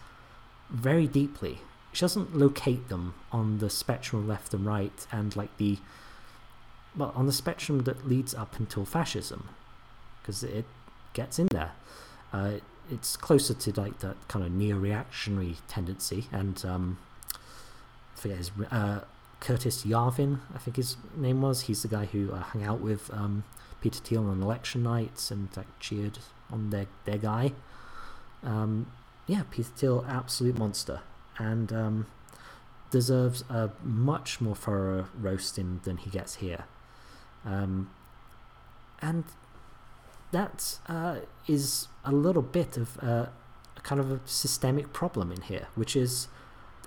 [0.70, 1.60] very deeply.
[1.92, 5.78] She doesn't locate them on the spectrum left and right, and like the
[6.96, 9.50] well, on the spectrum that leads up until fascism,
[10.22, 10.66] because it
[11.14, 11.72] gets in there.
[12.32, 12.54] Uh,
[12.92, 16.98] it's closer to like that kind of neo-reactionary tendency, and um,
[18.24, 19.02] forget his uh,
[19.42, 21.64] Curtis Yarvin, I think his name was.
[21.64, 23.44] He's the guy who uh, hung out with um,
[23.82, 26.20] Peter Thiel on election nights and like cheered
[26.50, 27.52] on their their guy.
[28.42, 28.92] Um,
[29.28, 31.02] yeah, Peter Thiel, absolute monster,
[31.38, 32.08] and um,
[32.90, 36.64] deserves a much more thorough roasting than he gets here.
[37.46, 37.90] Um,
[39.02, 39.26] and
[40.32, 41.18] that uh,
[41.48, 43.28] is a little bit of uh,
[43.76, 46.30] a kind of a systemic problem in here, which is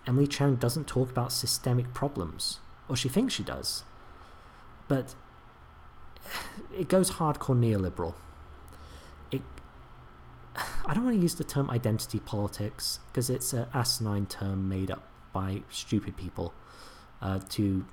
[0.07, 3.85] Emily Chang doesn't talk about systemic problems, or she thinks she does.
[4.89, 5.15] But
[6.77, 8.15] it goes hardcore neoliberal.
[9.31, 9.43] It,
[10.87, 14.91] I don't want to use the term identity politics because it's an asinine term made
[14.91, 16.55] up by stupid people
[17.21, 17.85] uh, to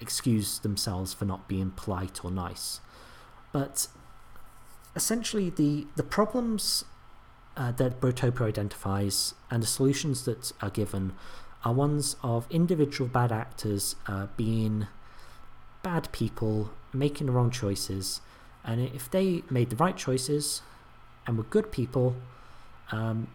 [0.00, 2.80] excuse themselves for not being polite or nice.
[3.52, 3.88] But
[4.96, 6.84] essentially, the, the problems
[7.60, 11.12] uh, that Brotopia identifies and the solutions that are given
[11.62, 14.86] are ones of individual bad actors uh, being
[15.82, 18.22] bad people, making the wrong choices,
[18.64, 20.62] and if they made the right choices
[21.26, 22.16] and were good people,
[22.92, 23.28] um,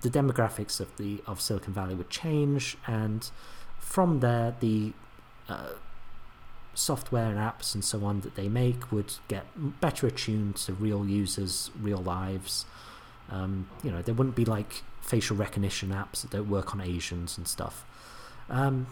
[0.00, 3.30] the demographics of the of Silicon Valley would change, and
[3.78, 4.92] from there, the
[5.48, 5.74] uh,
[6.74, 9.46] software and apps and so on that they make would get
[9.80, 12.66] better attuned to real users, real lives.
[13.30, 17.36] Um, you know, there wouldn't be like facial recognition apps that don't work on Asians
[17.38, 17.84] and stuff.
[18.48, 18.86] Um,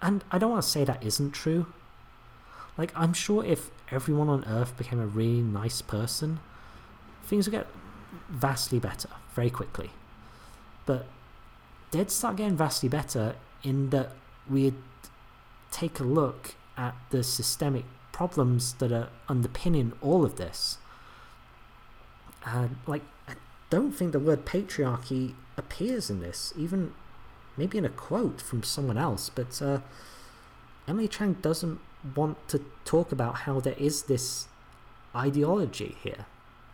[0.00, 1.66] and I don't want to say that isn't true.
[2.76, 6.40] Like, I'm sure if everyone on Earth became a really nice person,
[7.24, 7.66] things would get
[8.28, 9.90] vastly better very quickly.
[10.86, 11.06] But
[11.90, 14.12] they'd start getting vastly better in that
[14.50, 14.74] we'd
[15.70, 20.78] take a look at the systemic problems that are underpinning all of this.
[22.86, 23.34] Like, I
[23.70, 26.92] don't think the word patriarchy appears in this, even
[27.56, 29.80] maybe in a quote from someone else, but uh,
[30.86, 31.80] Emily Chang doesn't
[32.14, 34.48] want to talk about how there is this
[35.16, 36.26] ideology here,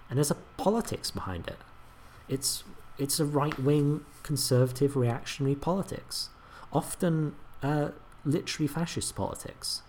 [0.08, 1.58] and there's a politics behind it.
[2.28, 2.64] It's
[2.98, 6.30] it's a right wing conservative reactionary politics,
[6.72, 7.90] often uh,
[8.24, 9.82] literally fascist politics.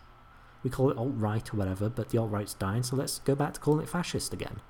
[0.64, 3.34] We call it alt right or whatever, but the alt right's dying, so let's go
[3.36, 4.62] back to calling it fascist again.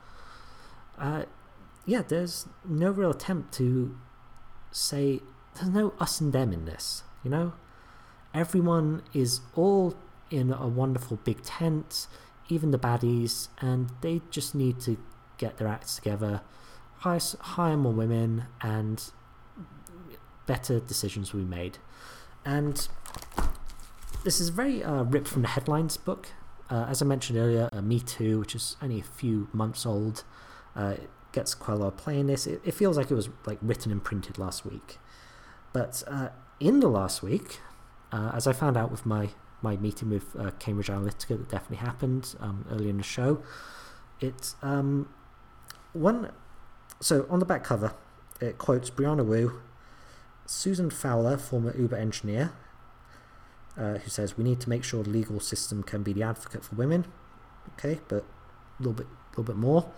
[1.02, 1.24] Uh,
[1.86, 3.98] yeah, there's no real attempt to
[4.70, 5.20] say
[5.56, 7.54] there's no us and them in this, you know?
[8.34, 9.96] Everyone is all
[10.30, 12.08] in a wonderful big tent,
[12.50, 14.98] even the baddies, and they just need to
[15.38, 16.42] get their acts together,
[17.00, 19.12] hire, hire more women, and
[20.46, 21.80] better decisions will be made.
[22.46, 22.88] And
[24.24, 26.30] this is very uh, ripped from the headlines book.
[26.70, 30.24] Uh, as I mentioned earlier, uh, Me Too, which is only a few months old,
[30.76, 30.96] uh,
[31.32, 32.48] gets quite a lot of play in this.
[32.48, 34.98] It, it, feels like it was like written and printed last week.
[35.74, 37.60] But uh, in the last week,
[38.12, 39.30] uh, as I found out with my,
[39.62, 43.42] my meeting with uh, Cambridge Analytica that definitely happened um, earlier in the show,
[44.20, 45.10] it's um,
[45.94, 46.32] one.
[47.00, 47.94] So on the back cover,
[48.40, 49.62] it quotes Brianna Wu,
[50.46, 52.52] Susan Fowler, former Uber engineer,
[53.78, 56.66] uh, who says we need to make sure the legal system can be the advocate
[56.66, 57.06] for women.
[57.74, 59.92] Okay, but a little bit, little bit more.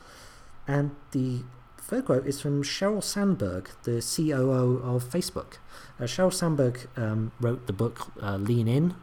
[0.68, 1.42] And the
[1.78, 5.58] third quote is from Sheryl Sandberg, the COO of Facebook.
[6.00, 8.96] Uh, Sheryl Sandberg um, wrote the book uh, Lean In,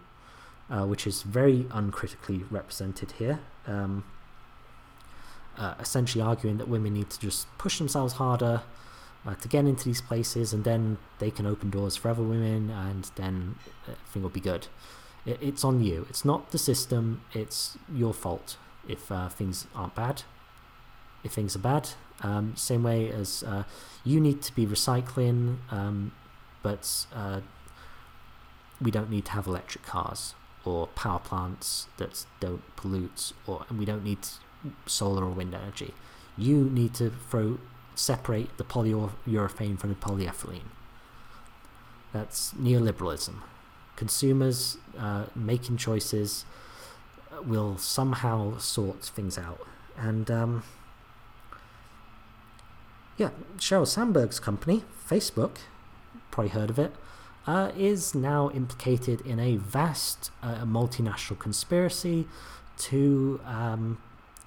[0.71, 3.41] uh, which is very uncritically represented here.
[3.67, 4.05] Um,
[5.59, 8.63] uh, essentially arguing that women need to just push themselves harder
[9.27, 12.71] uh, to get into these places, and then they can open doors for other women,
[12.71, 13.57] and then
[13.87, 14.69] everything will be good.
[15.27, 16.07] It, it's on you.
[16.09, 17.23] It's not the system.
[17.35, 18.57] It's your fault
[18.89, 20.23] if uh, things aren't bad.
[21.23, 21.91] If things are bad,
[22.23, 23.65] um, same way as uh,
[24.05, 26.13] you need to be recycling, um,
[26.63, 27.41] but uh,
[28.81, 33.79] we don't need to have electric cars or power plants that don't pollute, or and
[33.79, 34.19] we don't need
[34.87, 35.95] solar or wind energy.
[36.37, 37.59] You need to throw
[37.95, 40.71] separate the polyurethane from the polyethylene.
[42.13, 43.37] That's neoliberalism.
[43.97, 46.45] Consumers uh, making choices
[47.45, 49.67] will somehow sort things out,
[49.97, 50.63] and um,
[53.21, 55.59] yeah, Sheryl Sandberg's company, Facebook,
[56.31, 56.95] probably heard of it,
[57.47, 62.27] uh, is now implicated in a vast uh, multinational conspiracy
[62.79, 63.99] to um,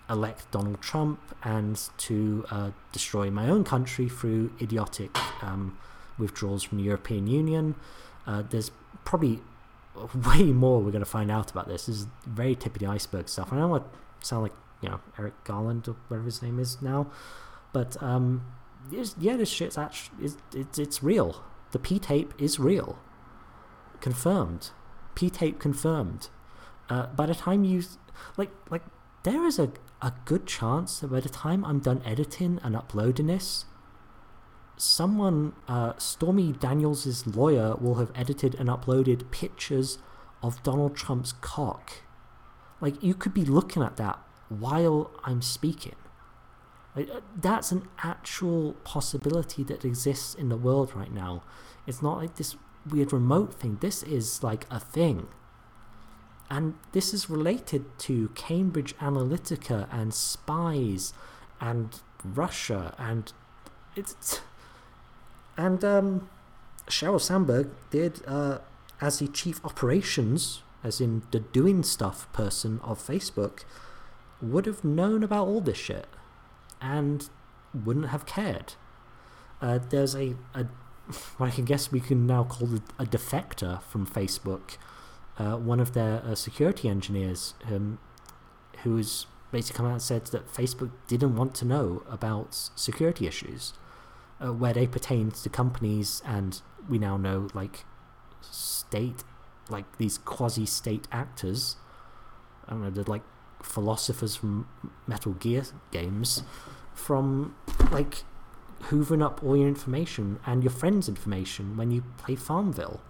[0.09, 5.77] elect Donald Trump and to uh, destroy my own country through idiotic um,
[6.17, 7.75] withdrawals from the European Union.
[8.25, 8.71] Uh, there's
[9.05, 9.39] probably
[10.35, 11.85] way more we're going to find out about this.
[11.85, 13.53] This is very tip of the iceberg stuff.
[13.53, 16.81] I don't want to sound like you know Eric Garland or whatever his name is
[16.81, 17.05] now,
[17.71, 18.43] but um,
[19.17, 21.43] yeah, this shit's actually it's, it's, it's real.
[21.71, 22.99] The P tape is real.
[24.01, 24.71] Confirmed.
[25.15, 26.29] P tape confirmed.
[26.89, 27.83] Uh, by the time you
[28.37, 28.83] like like
[29.23, 29.71] there is a
[30.01, 33.65] a good chance that by the time I'm done editing and uploading this,
[34.75, 39.99] someone, uh, Stormy Daniels' lawyer, will have edited and uploaded pictures
[40.41, 42.01] of Donald Trump's cock.
[42.81, 44.19] Like, you could be looking at that
[44.49, 45.95] while I'm speaking.
[46.95, 51.43] Uh, that's an actual possibility that exists in the world right now.
[51.87, 52.55] It's not like this
[52.89, 53.77] weird remote thing.
[53.81, 55.27] This is like a thing.
[56.49, 61.13] And this is related to Cambridge Analytica and spies
[61.59, 63.31] and Russia, and
[63.95, 64.41] it's
[65.57, 66.29] and um,
[66.87, 68.59] Sheryl Sandberg did uh,
[69.01, 73.63] as the chief operations, as in the doing stuff person of Facebook,
[74.41, 76.07] would have known about all this shit,
[76.83, 77.29] and
[77.73, 78.75] wouldn't have cared.
[79.61, 80.67] Uh, there's a, a
[81.39, 82.69] I can guess we can now call
[82.99, 84.77] a defector from Facebook,
[85.37, 87.99] uh, one of their uh, security engineers, um,
[88.83, 93.73] who's basically come out and said that Facebook didn't want to know about security issues,
[94.43, 97.85] uh, where they pertained to companies, and we now know like
[98.41, 99.23] state,
[99.69, 101.77] like these quasi-state actors.
[102.67, 103.23] I don't know, they're like
[103.61, 104.67] philosophers from
[105.07, 106.43] Metal Gear games,
[106.93, 107.55] from
[107.91, 108.23] like
[108.83, 113.01] hoovering up all your information and your friends' information when you play Farmville.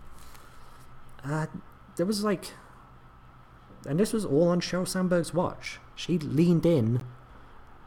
[1.24, 1.48] Uh,
[1.96, 2.52] there was like,
[3.88, 5.80] and this was all on Sheryl Sandberg's watch.
[5.96, 7.04] She leaned in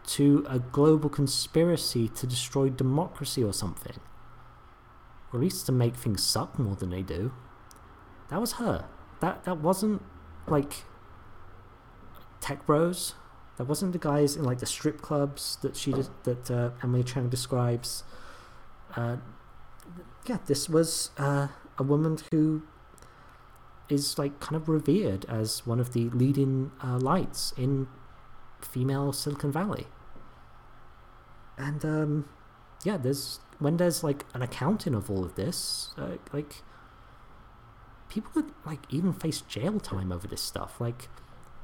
[0.06, 3.96] to a global conspiracy to destroy democracy or something,
[5.32, 7.32] or at least to make things suck more than they do.
[8.28, 8.86] That was her.
[9.20, 10.02] That that wasn't
[10.46, 10.84] like
[12.40, 13.14] tech bros.
[13.56, 17.02] That wasn't the guys in like the strip clubs that she did, that uh, Emily
[17.02, 18.04] Chang describes.
[18.94, 19.16] Uh,
[20.26, 21.48] yeah, this was uh,
[21.78, 22.62] a woman who
[23.88, 27.86] is like kind of revered as one of the leading uh, lights in
[28.60, 29.86] female Silicon Valley.
[31.56, 32.28] And um,
[32.84, 36.62] yeah, there's when there's like an accounting of all of this, uh, like
[38.08, 40.80] people could like even face jail time over this stuff.
[40.80, 41.08] Like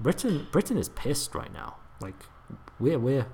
[0.01, 1.76] Britain, Britain is pissed right now.
[2.03, 2.27] Like
[2.79, 3.27] we're we're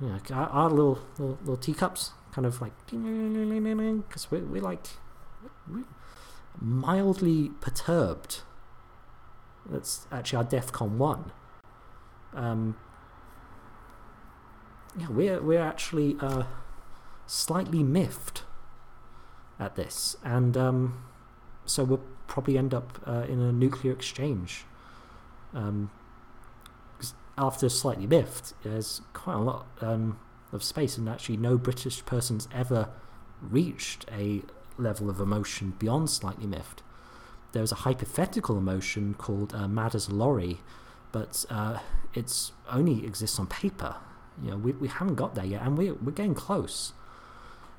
[0.00, 4.86] you know, our, our little, little little teacups kind of like because we're, we're like
[5.70, 5.84] we're
[6.60, 8.40] mildly perturbed.
[9.66, 11.30] That's actually our DEFCON one.
[12.34, 12.76] Um,
[14.98, 16.44] yeah, we're we're actually uh,
[17.26, 18.42] slightly miffed
[19.60, 21.04] at this, and um,
[21.64, 24.64] so we'll probably end up uh, in a nuclear exchange.
[25.54, 25.90] Um,
[27.38, 30.18] after slightly miffed, there's quite a lot um,
[30.52, 32.88] of space, and actually, no British person's ever
[33.40, 34.42] reached a
[34.78, 36.82] level of emotion beyond slightly miffed.
[37.52, 40.60] There's a hypothetical emotion called uh, mad as lorry,
[41.10, 41.78] but uh,
[42.14, 43.96] it's only exists on paper.
[44.42, 46.92] You know, we, we haven't got there yet, and we're, we're getting close.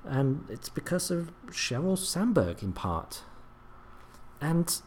[0.03, 3.23] And it's because of Sheryl Sandberg in part.
[4.41, 4.81] And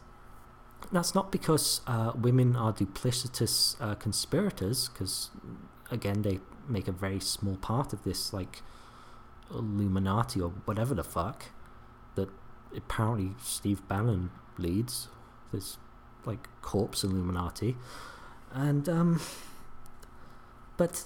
[0.91, 5.29] that's not because uh, women are duplicitous uh, conspirators, because
[5.91, 8.61] again, they make a very small part of this, like
[9.51, 11.45] Illuminati or whatever the fuck
[12.15, 12.29] that
[12.75, 15.07] apparently Steve Bannon leads.
[15.51, 15.77] This
[16.25, 17.77] like corpse Illuminati,
[18.51, 19.21] and um,
[20.75, 21.05] but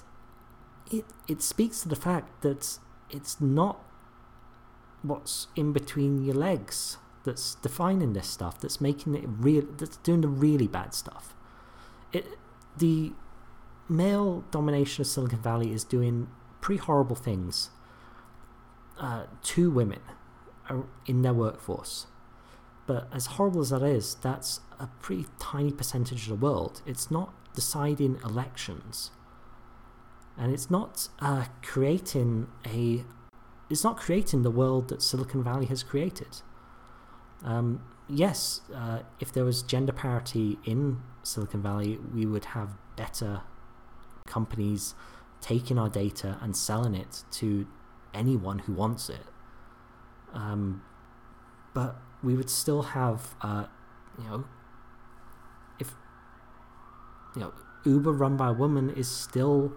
[0.92, 3.84] it it speaks to the fact that it's not
[5.04, 10.22] what's in between your legs that's defining this stuff that's making it real that's doing
[10.22, 11.36] the really bad stuff.
[12.12, 12.26] It
[12.78, 13.14] the
[13.88, 16.28] male domination of silicon valley is doing
[16.62, 17.70] pretty horrible things
[19.00, 20.00] uh, to women
[20.70, 22.08] uh, in their workforce.
[22.88, 26.82] But as horrible as that is that's a pretty tiny percentage of the world.
[26.86, 29.12] It's not deciding elections.
[30.38, 33.04] And it's not uh, creating a
[33.70, 36.42] it's not creating the world that silicon valley has created
[37.44, 43.42] um, yes, uh, if there was gender parity in Silicon Valley, we would have better
[44.26, 44.94] companies
[45.40, 47.68] taking our data and selling it to
[48.14, 49.26] anyone who wants it.
[50.34, 50.84] Um,
[51.74, 53.66] but we would still have, uh,
[54.18, 54.46] you know,
[55.80, 55.94] if
[57.36, 57.54] you know
[57.86, 59.74] Uber run by a woman is still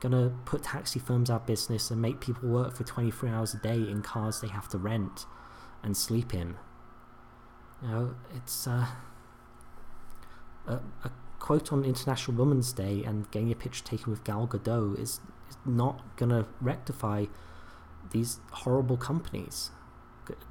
[0.00, 3.58] gonna put taxi firms out of business and make people work for 23 hours a
[3.58, 5.24] day in cars they have to rent
[5.82, 6.56] and sleep in.
[7.82, 8.86] You know, it's uh,
[10.66, 10.74] a,
[11.04, 15.20] a quote on International Women's Day and getting a picture taken with Gal Gadot is,
[15.48, 17.26] is not going to rectify
[18.10, 19.70] these horrible companies.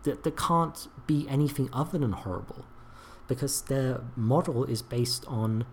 [0.03, 2.65] That they can't be anything other than horrible
[3.27, 5.65] because their model is based on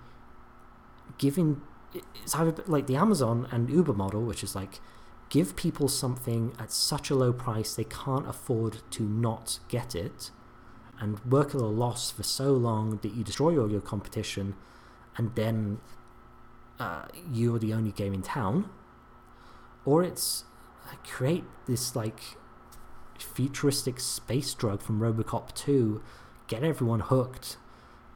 [1.18, 1.60] giving.
[1.94, 4.80] It's either like the Amazon and Uber model, which is like
[5.28, 10.30] give people something at such a low price they can't afford to not get it
[11.02, 14.54] and work at a loss for so long that you destroy all your competition
[15.16, 15.80] and then
[16.78, 18.70] uh, you're the only game in town.
[19.84, 20.44] Or it's
[20.86, 22.20] uh, create this like
[23.18, 26.02] futuristic space drug from robocop 2
[26.48, 27.56] get everyone hooked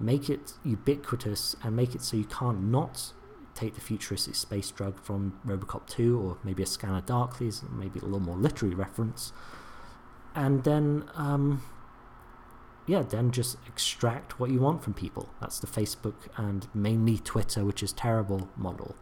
[0.01, 3.13] make it ubiquitous and make it so you can't not
[3.55, 8.05] take the futuristic space drug from Robocop 2, or maybe a Scanner Darkly's, maybe a
[8.05, 9.33] little more literary reference,
[10.35, 11.63] and then, um,
[12.87, 15.29] yeah, then just extract what you want from people.
[15.41, 18.95] That's the Facebook and mainly Twitter, which is terrible model.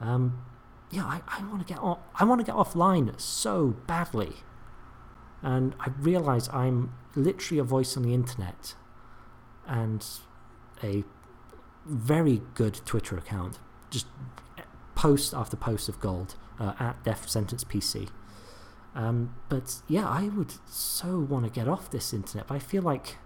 [0.00, 0.42] Um,
[0.90, 4.36] yeah, I, I want to get off, I want to get offline so badly,
[5.42, 8.74] and I realize I'm literally a voice on the internet,
[9.66, 10.04] and
[10.82, 11.04] a
[11.84, 13.58] very good Twitter account,
[13.90, 14.06] just
[14.94, 18.08] post after post of gold uh, at Death Sentence PC.
[18.96, 22.82] Um, but yeah, I would so want to get off this internet, but I feel
[22.82, 23.18] like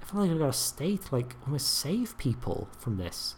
[0.00, 3.34] I feel like I've got a state like almost save people from this.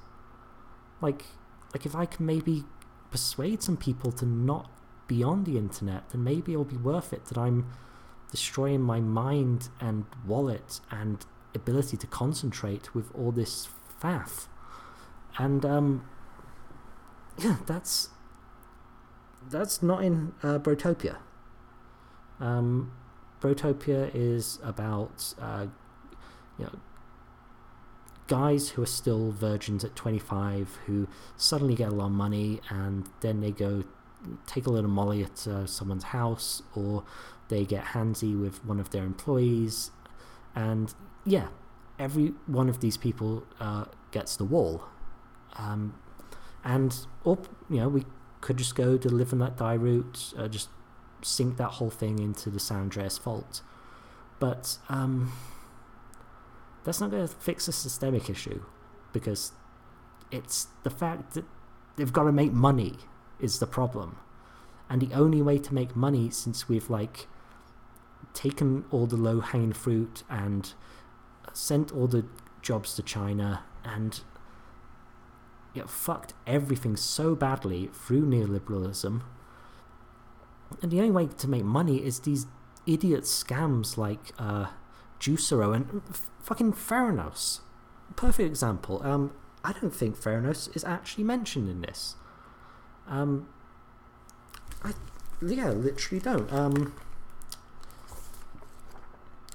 [1.01, 1.25] Like,
[1.73, 2.63] like if I can maybe
[3.11, 4.71] persuade some people to not
[5.09, 7.67] be on the internet, then maybe it'll be worth it that I'm
[8.31, 13.69] destroying my mind and wallet and ability to concentrate with all this
[14.01, 14.47] faff.
[15.39, 16.09] And um,
[17.37, 18.11] yeah, that's
[19.51, 21.17] that's not in uh, Brotopia.
[22.45, 22.93] Um,
[23.41, 25.67] Brotopia is about uh,
[26.59, 26.79] you know
[28.27, 33.07] guys who are still virgins at 25 who suddenly get a lot of money and
[33.21, 33.85] then they go
[34.47, 37.05] take a little molly at uh, someone's house or
[37.49, 39.91] they get handsy with one of their employees.
[40.55, 40.95] And
[41.27, 41.49] yeah
[41.99, 44.85] every one of these people uh, gets the wall.
[45.57, 45.95] Um,
[46.65, 47.39] and or
[47.71, 48.05] you know we
[48.41, 50.69] could just go to live and let die route uh, just
[51.25, 53.63] sink that whole thing into the San Andreas fault
[54.39, 55.33] but um,
[56.85, 58.63] that's not going to fix a systemic issue
[59.13, 59.53] because
[60.31, 61.45] it's the fact that
[61.97, 62.95] they've got to make money
[63.41, 64.19] is the problem.
[64.91, 67.27] And the only way to make money since we've like
[68.35, 70.75] taken all the low hanging fruit and
[71.53, 72.27] sent all the
[72.61, 74.21] jobs to China and
[75.73, 79.23] you know, fucked everything so badly through neoliberalism.
[80.83, 82.47] And the only way to make money is these
[82.87, 84.67] idiot scams like uh,
[85.21, 87.61] Juicero and f- fucking Theranos.
[88.17, 89.01] Perfect example.
[89.05, 89.33] Um,
[89.65, 92.17] I don't think Theranos is actually mentioned in this.
[93.09, 93.49] Um,
[94.83, 94.93] I
[95.43, 96.53] yeah, literally don't.
[96.53, 96.95] Um,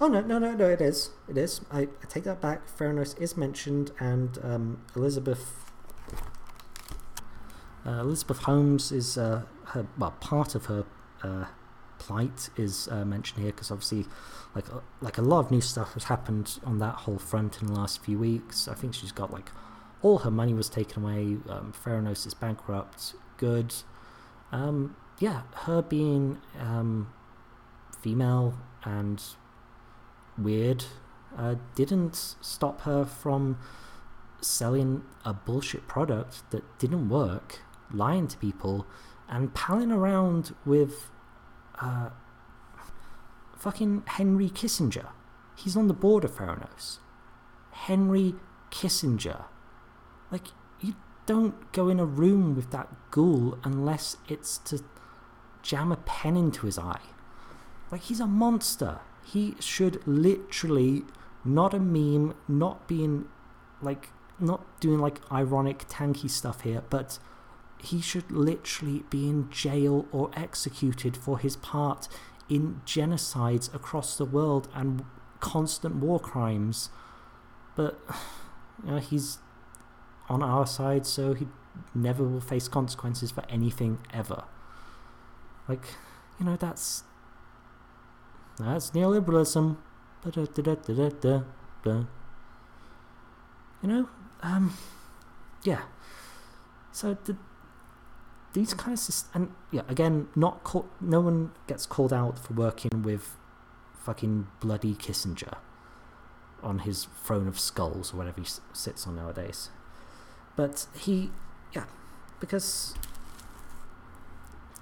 [0.02, 1.12] oh no, no, no, no, it is.
[1.28, 1.62] It is.
[1.72, 2.68] I, I take that back.
[2.78, 5.70] Theranos is mentioned, and um, Elizabeth
[7.86, 10.86] uh, Elizabeth Holmes is uh, her well part of her
[11.24, 11.46] uh,
[11.98, 14.06] plight is uh, mentioned here because obviously,
[14.56, 17.68] like uh, like a lot of new stuff has happened on that whole front in
[17.68, 18.68] the last few weeks.
[18.68, 19.52] I think she's got like
[20.02, 21.38] all her money was taken away.
[21.48, 23.14] Um, Theranos is bankrupt.
[23.38, 23.74] Good.
[24.52, 27.14] Um, yeah, her being um,
[28.02, 29.22] female and
[30.38, 30.86] weird
[31.38, 33.58] uh, didn't stop her from
[34.42, 37.60] selling a bullshit product that didn't work,
[37.94, 38.88] lying to people,
[39.30, 41.12] and palling around with
[41.80, 42.10] uh,
[43.56, 45.10] fucking Henry Kissinger.
[45.56, 46.98] He's on the board of Theranos.
[47.72, 48.36] Henry
[48.72, 49.46] Kissinger.
[50.32, 50.48] Like,
[50.80, 54.84] you don't go in a room with that ghoul unless it's to
[55.62, 57.02] jam a pen into his eye.
[57.92, 59.00] Like, he's a monster.
[59.24, 61.04] He should literally
[61.46, 63.26] not a meme, not being
[63.82, 64.10] like,
[64.40, 67.20] not doing like ironic, tanky stuff here, but
[67.82, 72.08] he should literally be in jail or executed for his part
[72.50, 75.04] in genocides across the world and
[75.40, 76.90] constant war crimes.
[77.76, 78.00] But
[78.84, 79.40] you know, he's
[80.28, 81.48] on our side, so he
[81.96, 84.44] never will face consequences for anything ever.
[85.68, 85.86] Like,
[86.40, 87.04] you know, that's
[88.58, 89.78] that's neoliberalism.
[93.82, 94.10] You know,
[94.42, 94.78] um,
[95.64, 95.84] yeah.
[96.92, 97.38] So the
[98.54, 103.04] these kind of and yeah again not call- no one gets called out for working
[103.04, 103.38] with
[103.94, 105.58] fucking bloody Kissinger
[106.64, 109.70] on his throne of skulls or whatever he sits on nowadays.
[110.56, 111.32] But he
[111.74, 111.86] yeah
[112.40, 112.96] because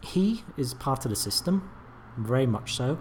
[0.01, 1.69] he is part of the system
[2.17, 2.99] very much so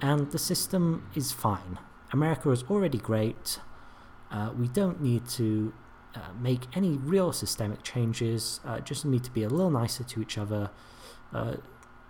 [0.00, 1.78] and the system is fine.
[2.12, 3.60] America is already great.
[4.30, 5.72] Uh, we don't need to
[6.16, 10.22] uh, make any real systemic changes, uh, just need to be a little nicer to
[10.22, 10.70] each other,
[11.32, 11.56] uh,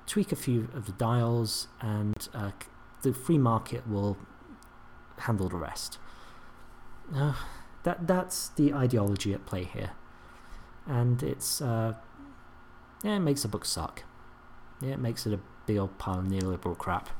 [0.07, 2.52] tweak a few of the dials, and uh,
[3.02, 4.16] the free market will
[5.18, 5.98] handle the rest.
[7.14, 7.34] Uh,
[7.82, 9.90] that that's the ideology at play here,
[10.86, 11.94] and it's yeah,
[13.04, 14.04] it makes the book suck.
[14.80, 17.11] Yeah, it makes it a big old pile of neoliberal crap.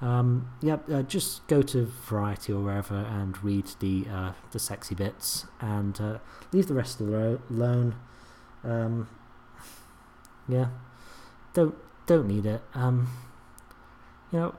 [0.00, 4.94] Um, yeah, uh, just go to Variety or wherever and read the uh, the sexy
[4.94, 6.18] bits, and uh,
[6.52, 7.94] leave the rest of the alone.
[8.62, 9.08] Um,
[10.48, 10.68] yeah,
[11.54, 11.74] don't
[12.06, 12.62] don't need it.
[12.74, 13.08] Um,
[14.30, 14.54] you know,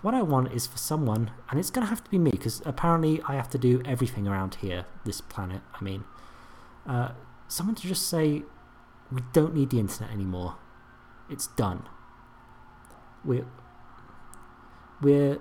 [0.00, 3.20] what I want is for someone, and it's gonna have to be me because apparently
[3.28, 5.60] I have to do everything around here, this planet.
[5.78, 6.04] I mean,
[6.86, 7.10] uh,
[7.46, 8.42] someone to just say,
[9.10, 10.56] we don't need the internet anymore.
[11.28, 11.88] It's done.
[13.24, 13.46] We're
[15.02, 15.38] we're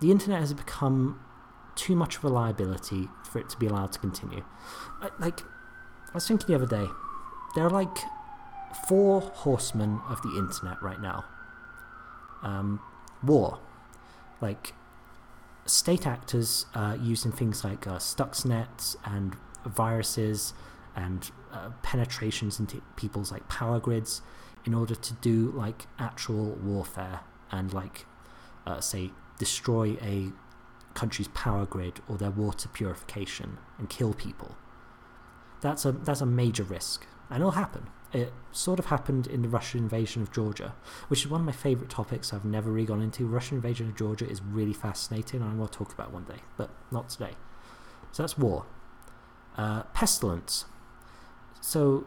[0.00, 1.20] the internet has become
[1.74, 4.44] too much of a liability for it to be allowed to continue.
[5.18, 6.86] Like I was thinking the other day,
[7.54, 7.98] there are like
[8.88, 11.24] four horsemen of the internet right now.
[12.42, 12.80] Um,
[13.22, 13.58] war,
[14.40, 14.74] like
[15.66, 16.66] state actors
[17.00, 19.36] using things like uh, Stuxnet and
[19.66, 20.54] viruses
[20.96, 24.22] and uh, penetrations into people's like power grids
[24.64, 28.06] in order to do like actual warfare and like
[28.70, 30.32] uh, say destroy a
[30.94, 34.56] country's power grid or their water purification and kill people.
[35.60, 37.88] That's a that's a major risk, and it'll happen.
[38.12, 40.74] It sort of happened in the Russian invasion of Georgia,
[41.08, 43.26] which is one of my favourite topics I've never really gone into.
[43.26, 46.70] Russian invasion of Georgia is really fascinating, and I will talk about one day, but
[46.90, 47.34] not today.
[48.10, 48.66] So that's war.
[49.56, 50.64] Uh, pestilence.
[51.60, 52.06] So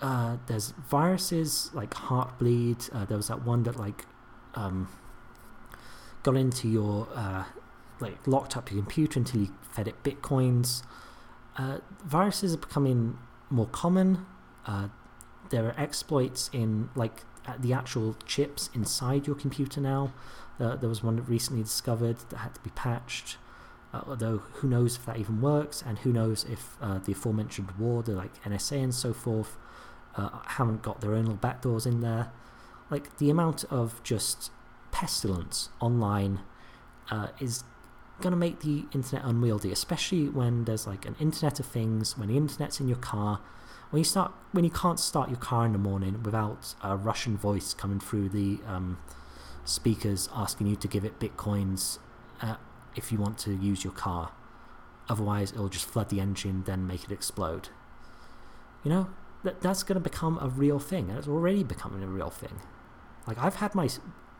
[0.00, 2.92] uh, there's viruses like Heartbleed.
[2.94, 4.06] Uh, there was that one that like
[4.54, 4.88] um,
[6.28, 7.44] got into your uh,
[8.00, 10.82] like locked up your computer until you fed it bitcoins.
[11.56, 13.18] Uh, viruses are becoming
[13.48, 14.26] more common.
[14.66, 14.88] Uh,
[15.48, 17.22] there are exploits in like
[17.58, 20.12] the actual chips inside your computer now.
[20.60, 23.38] Uh, there was one that recently discovered that had to be patched.
[23.94, 27.70] Uh, although who knows if that even works, and who knows if uh, the aforementioned
[27.78, 29.56] war, the like NSA and so forth,
[30.14, 32.30] uh, haven't got their own little backdoors in there.
[32.90, 34.50] Like the amount of just
[34.90, 36.40] pestilence online
[37.10, 37.64] uh, is
[38.20, 42.28] going to make the internet unwieldy, especially when there's like an internet of things, when
[42.28, 43.40] the internet's in your car,
[43.90, 47.36] when you start when you can't start your car in the morning without a Russian
[47.36, 48.98] voice coming through the um,
[49.64, 51.98] speakers asking you to give it bitcoins
[52.42, 52.56] uh,
[52.96, 54.32] if you want to use your car.
[55.08, 57.70] Otherwise, it'll just flood the engine, then make it explode.
[58.84, 59.10] You know,
[59.42, 62.60] that that's going to become a real thing, and it's already becoming a real thing.
[63.26, 63.88] Like I've had my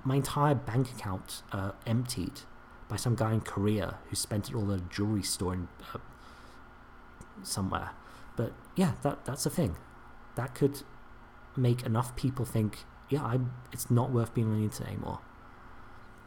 [0.05, 2.41] my entire bank account uh, emptied
[2.89, 5.99] by some guy in Korea who spent it all at a jewelry store in uh,
[7.43, 7.91] somewhere.
[8.37, 9.77] But yeah, that that's a thing.
[10.37, 10.83] That could
[11.57, 13.41] make enough people think, yeah, I
[13.73, 15.21] it's not worth being on the internet anymore.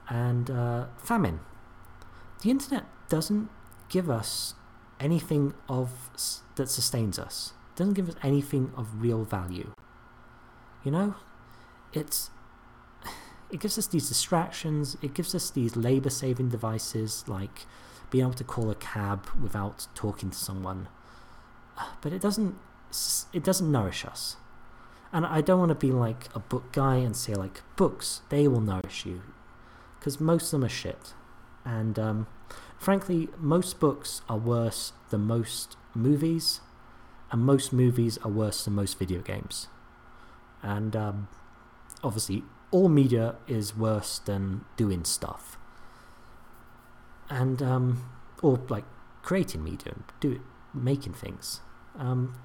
[0.09, 1.39] And uh, famine.
[2.41, 3.49] The internet doesn't
[3.89, 4.55] give us
[4.99, 6.09] anything of
[6.55, 7.53] that sustains us.
[7.74, 9.72] It doesn't give us anything of real value.
[10.84, 11.15] You know,
[11.93, 12.32] it's
[13.52, 14.97] it gives us these distractions.
[15.02, 17.66] It gives us these labor-saving devices like
[18.10, 20.88] being able to call a cab without talking to someone.
[22.02, 22.56] But it doesn't
[23.34, 24.36] it doesn't nourish us.
[25.14, 28.47] And i don't want to be like a book guy and say like books they
[28.47, 29.22] will nourish you.
[29.99, 31.14] Because most of them are shit.
[31.66, 32.28] And um,
[32.78, 36.62] frankly most books are worse than most movies
[37.32, 39.68] and most movies are worse than most video games.
[40.62, 41.28] And um,
[42.04, 45.57] obviously all media is worse than doing stuff
[47.32, 48.03] and um,
[48.41, 48.84] or like
[49.24, 50.41] creating media and do
[50.74, 51.61] making things.
[51.97, 52.36] Um,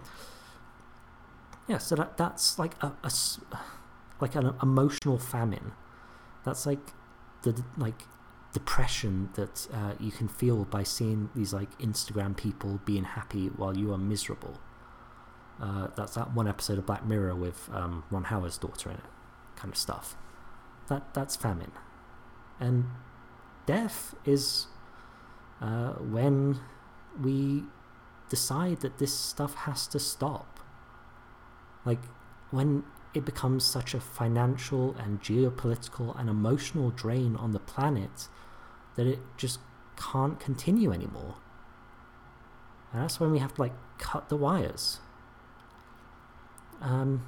[1.68, 3.12] yeah, so that that's like a, a
[4.20, 5.72] like an emotional famine.
[6.44, 6.92] That's like
[7.42, 8.02] the like
[8.52, 13.76] depression that uh, you can feel by seeing these like Instagram people being happy while
[13.76, 14.58] you are miserable.
[15.60, 19.04] Uh, that's that one episode of Black Mirror with um, Ron Howard's daughter in it,
[19.56, 20.16] kind of stuff.
[20.88, 21.72] That that's famine,
[22.60, 22.84] and
[23.66, 24.66] death is
[25.60, 26.60] uh, when
[27.20, 27.64] we
[28.28, 30.60] decide that this stuff has to stop.
[31.84, 32.02] Like,
[32.50, 32.82] when
[33.14, 38.28] it becomes such a financial and geopolitical and emotional drain on the planet
[38.96, 39.60] that it just
[39.96, 41.36] can't continue anymore.
[42.92, 44.98] And that's when we have to, like, cut the wires.
[46.80, 47.26] Um,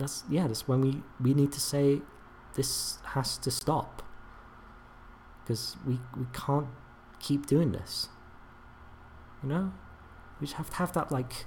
[0.00, 2.00] that's, yeah, that's when we, we need to say
[2.54, 4.02] this has to stop.
[5.42, 6.68] Because we, we can't
[7.18, 8.08] keep doing this.
[9.42, 9.72] You know?
[10.40, 11.46] We just have to have that like,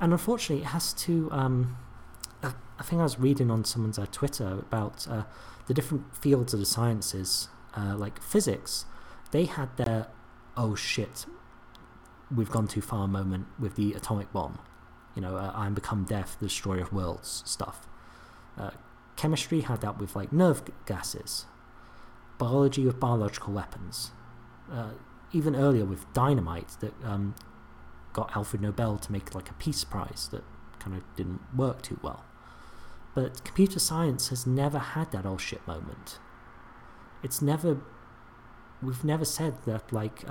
[0.00, 1.28] and unfortunately, it has to.
[1.32, 1.76] Um,
[2.40, 5.24] I, think I was reading on someone's uh, Twitter about uh,
[5.66, 8.84] the different fields of the sciences, uh, like physics.
[9.32, 10.06] They had their
[10.58, 11.24] oh shit,
[12.34, 14.58] we've gone too far moment with the atomic bomb.
[15.18, 17.88] You know, uh, I'm become death, the destroyer of worlds stuff.
[18.56, 18.70] Uh,
[19.16, 21.44] chemistry had that with like nerve gases.
[22.38, 24.12] Biology with biological weapons.
[24.70, 24.90] Uh,
[25.32, 27.34] even earlier with dynamite that um,
[28.12, 30.44] got Alfred Nobel to make like a peace prize that
[30.78, 32.24] kind of didn't work too well.
[33.16, 36.20] But computer science has never had that all shit moment.
[37.24, 37.80] It's never.
[38.80, 40.22] We've never said that like.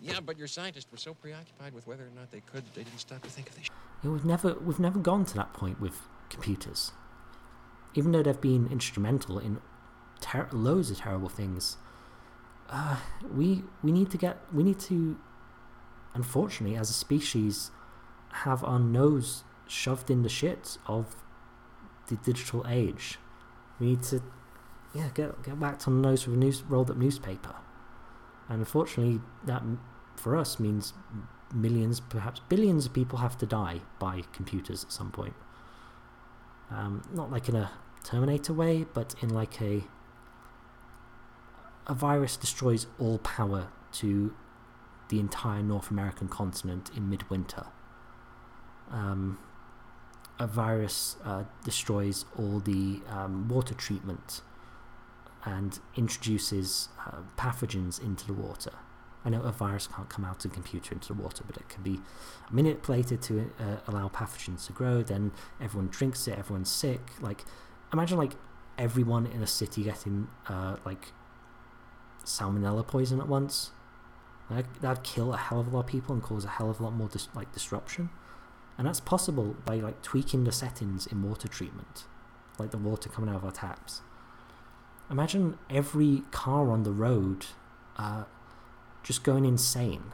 [0.00, 2.98] Yeah, but your scientists were so preoccupied with whether or not they could, they didn't
[2.98, 3.64] stop to think of the.
[3.64, 3.70] Sh-
[4.02, 5.96] Yeah, we've never we've never gone to that point with
[6.30, 6.92] computers,
[7.94, 9.60] even though they've been instrumental in
[10.20, 11.76] ter- loads of terrible things.
[12.70, 12.96] Uh,
[13.34, 15.18] we we need to get we need to,
[16.14, 17.70] unfortunately, as a species,
[18.30, 21.14] have our nose shoved in the shit of
[22.08, 23.18] the digital age.
[23.78, 24.22] We need to,
[24.94, 27.54] yeah, get get whacked on the nose with a news rolled up newspaper,
[28.50, 29.62] and unfortunately, that
[30.16, 30.92] for us means
[31.54, 35.34] millions, perhaps billions of people have to die by computers at some point.
[36.70, 37.70] Um, not like in a
[38.02, 39.84] Terminator way, but in like a
[41.86, 44.34] a virus destroys all power to
[45.08, 47.66] the entire North American continent in midwinter.
[48.90, 49.38] Um,
[50.38, 54.42] a virus uh, destroys all the um, water treatment
[55.44, 58.72] and introduces uh, pathogens into the water.
[59.24, 61.68] I know a virus can't come out of a computer into the water, but it
[61.68, 62.00] can be
[62.50, 65.02] manipulated to uh, allow pathogens to grow.
[65.02, 67.00] Then everyone drinks it, everyone's sick.
[67.20, 67.44] Like,
[67.92, 68.32] imagine like
[68.78, 71.12] everyone in a city getting uh, like
[72.24, 73.72] salmonella poison at once.
[74.48, 76.80] Like, that'd kill a hell of a lot of people and cause a hell of
[76.80, 78.10] a lot more dis- like disruption.
[78.78, 82.04] And that's possible by like tweaking the settings in water treatment,
[82.58, 84.00] like the water coming out of our taps.
[85.10, 87.46] Imagine every car on the road
[87.96, 88.24] uh,
[89.02, 90.12] just going insane.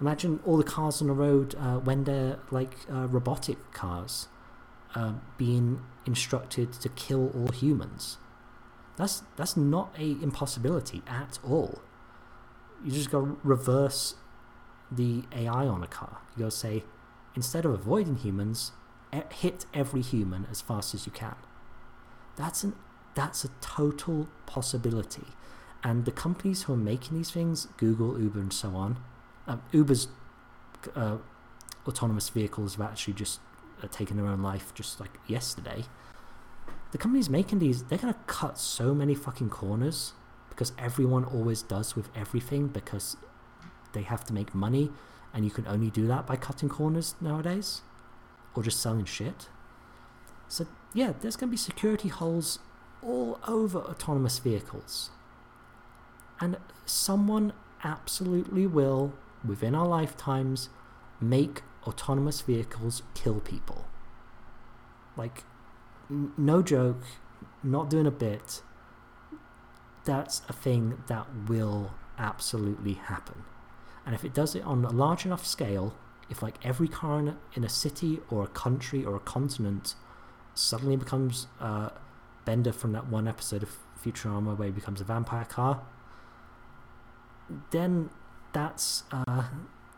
[0.00, 4.28] Imagine all the cars on the road uh, when they're like uh, robotic cars
[4.94, 8.16] uh, being instructed to kill all humans.
[8.96, 11.80] That's that's not a impossibility at all.
[12.84, 14.14] You just got to reverse
[14.90, 16.18] the AI on a car.
[16.36, 16.84] You to say
[17.34, 18.72] instead of avoiding humans,
[19.32, 21.36] hit every human as fast as you can.
[22.36, 22.74] That's an
[23.14, 25.26] that's a total possibility.
[25.82, 28.96] And the companies who are making these things google uber and so on
[29.46, 30.08] um, uber's
[30.94, 31.16] uh,
[31.86, 33.40] autonomous vehicles have actually just
[33.82, 35.84] uh, taken their own life just like yesterday.
[36.92, 40.12] The companies making these they're going to cut so many fucking corners
[40.48, 43.16] because everyone always does with everything because
[43.92, 44.90] they have to make money
[45.32, 47.82] and you can only do that by cutting corners nowadays
[48.54, 49.48] or just selling shit.
[50.48, 52.60] So yeah there's going to be security holes
[53.04, 55.10] all over autonomous vehicles
[56.40, 57.52] and someone
[57.82, 59.12] absolutely will,
[59.46, 60.68] within our lifetimes,
[61.20, 63.86] make autonomous vehicles kill people.
[65.16, 65.44] Like,
[66.10, 67.02] n- no joke,
[67.62, 68.62] not doing a bit.
[70.04, 73.44] That's a thing that will absolutely happen.
[74.04, 75.94] And if it does it on a large enough scale,
[76.28, 79.94] if like every car in a, in a city or a country or a continent
[80.54, 81.90] suddenly becomes uh,
[82.44, 85.82] Bender from that one episode of Futurama where he becomes a vampire car,
[87.70, 88.10] then
[88.52, 89.44] that's uh,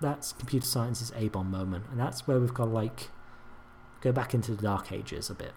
[0.01, 3.11] that's computer science's A bomb moment, and that's where we've got to like
[4.01, 5.53] go back into the dark ages a bit,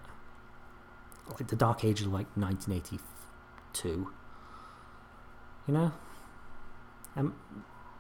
[1.40, 4.12] like the dark ages of like 1982.
[5.68, 5.92] You know,
[7.16, 7.34] and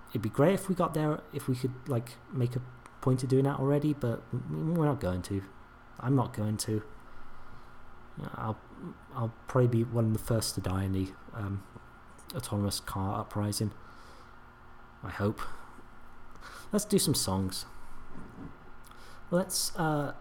[0.09, 2.61] it'd be great if we got there, if we could like make a
[3.01, 4.21] point of doing that already, but
[4.51, 5.43] we're not going to.
[5.99, 6.83] I'm not going to.
[8.35, 8.57] I'll
[9.15, 11.63] I'll probably be one of the first to die in the um,
[12.35, 13.71] autonomous car uprising.
[15.03, 15.41] I hope.
[16.71, 17.65] Let's do some songs.
[19.31, 20.13] Let's uh,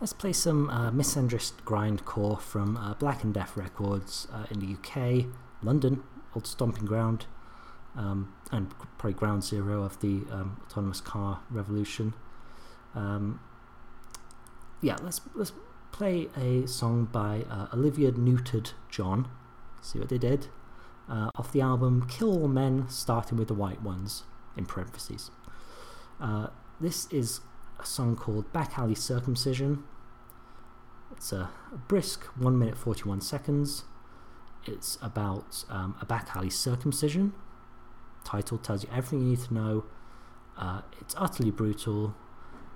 [0.00, 4.74] let's play some uh, misandrist grindcore from uh, Black and Death Records uh, in the
[4.74, 5.26] UK,
[5.62, 6.02] London,
[6.34, 7.26] old stomping ground,
[7.96, 12.14] um, and probably ground zero of the um, autonomous car revolution.
[12.94, 13.40] Um,
[14.84, 15.52] yeah, let's let's
[15.92, 19.28] play a song by uh, Olivia Newton John.
[19.80, 20.48] See what they did
[21.08, 24.24] uh, off the album "Kill All Men," starting with the white ones
[24.56, 25.30] in parentheses.
[26.20, 26.48] Uh,
[26.80, 27.40] this is
[27.80, 29.84] a song called "Back Alley Circumcision."
[31.12, 33.84] It's a, a brisk one minute forty one seconds.
[34.66, 37.32] It's about um, a back alley circumcision.
[38.22, 39.84] Title tells you everything you need to know.
[40.58, 42.14] Uh, it's utterly brutal.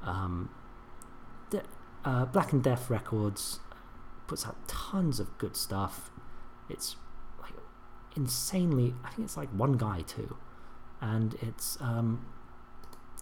[0.03, 0.51] Um,
[2.09, 3.61] uh, Black and Death Records
[4.27, 6.11] puts out tons of good stuff.
[6.71, 6.97] It's
[7.39, 7.53] like
[8.17, 8.95] insanely.
[9.05, 10.39] I think it's like one guy too,
[11.03, 12.25] and it's um,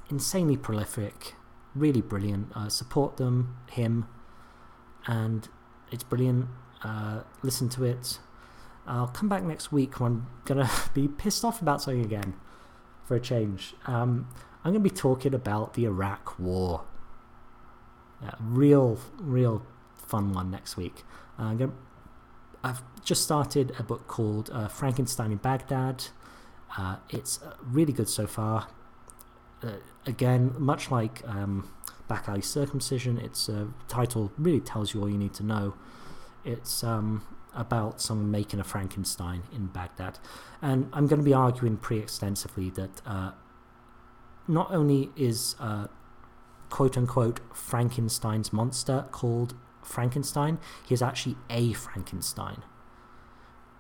[0.09, 1.35] insanely prolific.
[1.75, 2.57] Really brilliant.
[2.57, 4.07] Uh, support them, him,
[5.07, 5.49] and
[5.91, 6.47] it's brilliant.
[6.85, 8.21] Uh, listen to it.
[8.87, 12.35] I'll come back next week when I'm gonna be pissed off about something again,
[13.05, 13.75] for a change.
[13.87, 14.29] Um,
[14.63, 16.85] I'm gonna be talking about the Iraq War.
[18.23, 19.63] Yeah, real, real
[19.95, 21.05] fun one next week.
[21.39, 21.73] Uh, gonna,
[22.65, 26.07] I've just started a book called uh, Frankenstein in Baghdad.
[26.77, 28.69] Uh, it's uh, really good so far.
[29.63, 29.73] Uh,
[30.07, 31.71] again, much like um,
[32.09, 35.75] Back Alley Circumcision, its uh, title really tells you all you need to know.
[36.45, 40.19] It's um, about someone making a Frankenstein in Baghdad.
[40.63, 43.35] And I'm going to be arguing pretty extensively that
[44.49, 45.57] not only is
[46.71, 52.63] quote unquote Frankenstein's monster called Frankenstein, he is actually a Frankenstein.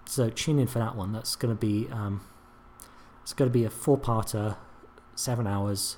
[0.07, 1.13] So tune in for that one.
[1.13, 2.21] That's going to be um,
[3.23, 4.57] it's going to be a four-parter,
[5.17, 5.97] seven hours,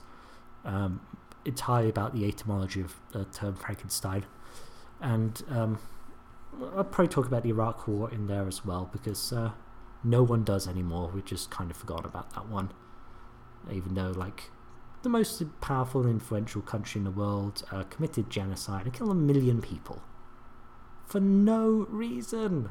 [0.64, 1.02] um,
[1.44, 4.24] entirely about the etymology of the term Frankenstein,
[5.00, 5.78] and um,
[6.74, 9.50] I'll probably talk about the Iraq War in there as well because uh,
[10.02, 11.10] no one does anymore.
[11.14, 12.70] We just kind of forgot about that one,
[13.70, 14.50] even though like
[15.02, 19.14] the most powerful and influential country in the world uh, committed genocide and killed a
[19.14, 20.02] million people
[21.08, 22.70] for no reason.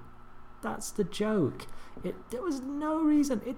[0.62, 1.68] That's the joke.
[2.04, 3.42] It there was no reason.
[3.46, 3.58] It,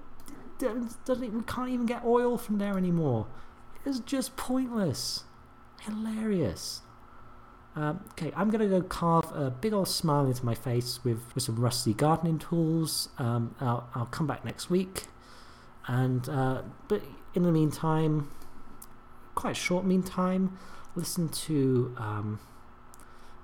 [0.62, 1.34] it doesn't.
[1.34, 3.26] We can't even get oil from there anymore.
[3.84, 5.24] It's just pointless.
[5.82, 6.82] Hilarious.
[7.76, 11.44] Um, okay, I'm gonna go carve a big old smile into my face with, with
[11.44, 13.08] some rusty gardening tools.
[13.18, 15.04] Um, I'll, I'll come back next week,
[15.86, 17.02] and uh, but
[17.34, 18.30] in the meantime,
[19.34, 20.58] quite short meantime,
[20.94, 22.40] listen to um,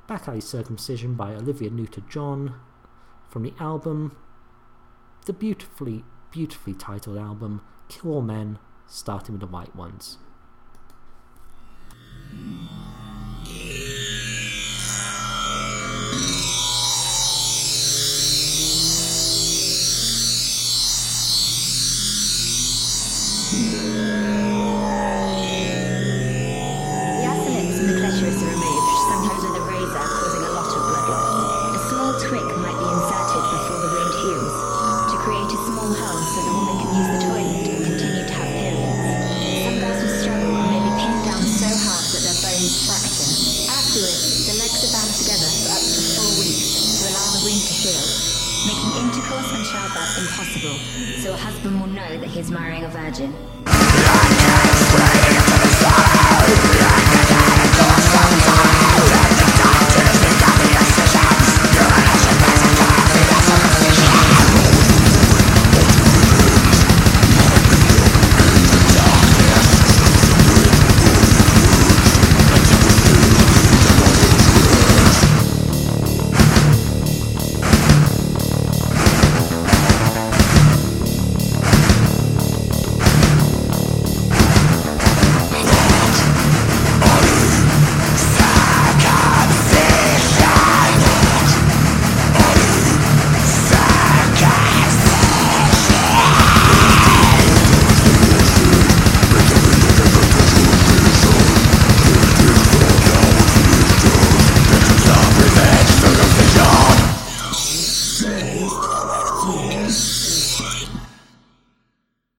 [0.06, 2.54] Back Alley Circumcision by Olivia Newton-John
[3.28, 4.16] from the album,
[5.26, 10.18] the beautifully, beautifully titled album Kill All Men, starting with the white ones.